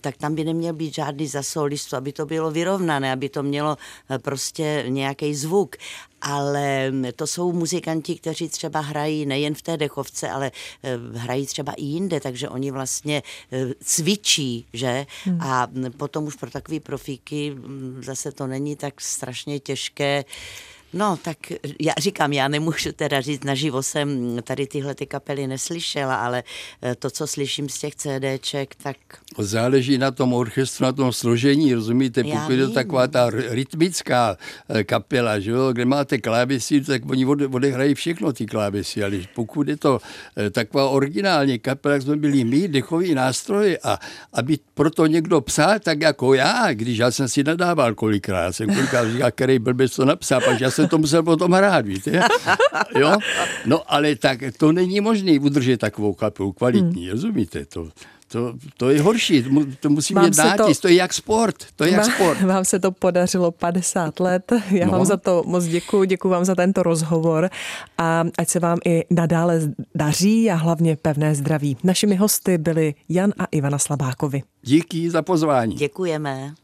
tak 0.02 0.18
tam 0.18 0.36
by 0.36 0.44
neměl 0.44 0.74
být 0.74 0.94
žádný 0.94 1.28
zasolistu, 1.28 1.96
aby 1.96 2.12
to 2.12 2.26
bylo 2.26 2.52
vyrovnané, 2.52 3.12
aby 3.12 3.30
to 3.30 3.44
mělo 3.44 3.78
prostě 4.22 4.86
nějaký 4.88 5.36
zvuk 5.36 5.76
ale 6.22 6.92
to 7.16 7.28
jsou 7.28 7.52
muzikanti, 7.52 8.16
kteří 8.16 8.50
třeba 8.50 8.80
hrají 8.80 9.26
nejen 9.26 9.56
v 9.56 9.62
té 9.62 9.78
dechovce, 9.78 10.30
ale 10.30 10.52
hrají 11.14 11.46
třeba 11.46 11.74
i 11.74 11.84
jinde, 11.84 12.20
takže 12.20 12.50
oni 12.50 12.72
vlastně 12.72 13.24
cvičí, 13.84 14.66
že? 14.74 15.06
Hmm. 15.24 15.42
A 15.42 15.68
potom 15.98 16.24
už 16.26 16.36
pro 16.36 16.52
takové 16.52 16.80
profíky 16.80 17.56
zase 18.02 18.32
to 18.32 18.48
není 18.48 18.76
tak 18.76 19.02
strašně 19.02 19.60
těžké. 19.60 20.26
No, 20.96 21.18
tak 21.22 21.38
já 21.82 21.94
říkám, 21.98 22.34
já 22.34 22.48
nemůžu 22.48 22.92
teda 22.92 23.22
říct, 23.22 23.44
naživo 23.44 23.84
jsem 23.84 24.38
tady 24.44 24.68
tyhle 24.68 24.96
ty 24.96 25.06
kapely 25.06 25.48
neslyšela, 25.48 26.16
ale 26.16 26.44
to, 27.00 27.10
co 27.10 27.28
slyším 27.28 27.70
z 27.70 27.80
těch 27.80 27.96
CDček, 27.96 28.76
tak... 28.84 28.98
Záleží 29.38 29.98
na 29.98 30.12
tom 30.12 30.34
orchestru, 30.34 30.86
na 30.86 30.92
tom 30.92 31.14
složení, 31.14 31.74
rozumíte? 31.74 32.22
Já 32.26 32.40
Pokud 32.40 32.52
je 32.52 32.68
to 32.68 32.74
taková 32.74 33.08
ta 33.08 33.30
rytmická 33.30 34.38
kapela, 34.84 35.40
že 35.40 35.52
jo, 35.52 35.74
kde 35.74 35.86
máte 35.86 36.18
klávesy, 36.18 36.82
tak 36.82 37.02
oni 37.10 37.26
odehrají 37.26 37.96
všechno 37.96 38.34
ty 38.34 38.46
klávesy, 38.46 39.04
ale 39.04 39.18
pokud 39.36 39.68
je 39.68 39.78
to 39.78 40.00
taková 40.52 40.90
originální 40.90 41.60
kapela, 41.60 41.94
jak 41.94 42.02
jsme 42.02 42.16
byli 42.16 42.44
my, 42.44 42.68
dechový 42.68 43.16
nástroje 43.16 43.80
a 43.84 44.00
aby 44.34 44.58
proto 44.74 45.06
někdo 45.06 45.42
psal, 45.42 45.80
tak 45.80 46.02
jako 46.02 46.34
já, 46.34 46.74
když 46.74 46.98
já 46.98 47.12
jsem 47.12 47.28
si 47.28 47.44
nadával 47.44 47.94
kolikrát, 47.94 48.54
jsem 48.54 48.68
kolikrát 48.68 49.12
říkal, 49.12 49.32
který 49.32 49.60
blbec 49.60 49.96
to 49.96 50.06
napsal, 50.06 50.42
pak 50.42 50.62
já 50.62 50.72
jsem 50.72 50.85
to 50.90 50.98
musel 50.98 51.24
potom 51.24 51.52
hrát, 51.52 51.86
víte? 51.86 52.12
Jo? 53.00 53.18
No 53.66 53.94
ale 53.94 54.16
tak 54.16 54.40
to 54.58 54.72
není 54.72 55.02
možné 55.02 55.40
udržet 55.40 55.78
takovou 55.78 56.14
kapelu 56.14 56.52
kvalitní, 56.52 57.04
hmm. 57.04 57.12
rozumíte? 57.12 57.66
To, 57.66 57.90
to, 58.28 58.54
to 58.78 58.90
je 58.90 59.02
horší, 59.02 59.46
to 59.80 59.90
musí 59.90 60.14
Vám 60.14 60.26
mít 60.26 60.38
nátisk, 60.38 60.82
to, 60.82 60.88
to 60.88 60.88
je 60.88 60.96
jak 60.96 61.14
sport, 61.14 61.56
to 61.76 61.84
je 61.84 61.92
jak 61.92 62.02
vám, 62.02 62.12
sport. 62.12 62.42
Vám 62.46 62.66
se 62.66 62.80
to 62.80 62.92
podařilo 62.92 63.52
50 63.52 64.20
let, 64.20 64.52
já 64.72 64.86
no. 64.86 64.92
vám 64.92 65.06
za 65.06 65.18
to 65.18 65.44
moc 65.46 65.66
děkuji, 65.66 66.06
děkuji 66.06 66.30
vám 66.30 66.46
za 66.46 66.56
tento 66.56 66.84
rozhovor 66.84 67.50
a 67.98 68.24
ať 68.38 68.50
se 68.50 68.60
vám 68.60 68.78
i 68.86 69.04
nadále 69.10 69.62
daří 69.96 70.52
a 70.52 70.56
hlavně 70.56 70.96
pevné 70.96 71.36
zdraví. 71.36 71.78
Našimi 71.84 72.16
hosty 72.16 72.58
byli 72.58 72.94
Jan 73.10 73.34
a 73.38 73.46
Ivana 73.52 73.78
Slabákovi. 73.78 74.44
Díky 74.62 75.10
za 75.10 75.22
pozvání. 75.22 75.76
Děkujeme. 75.76 76.56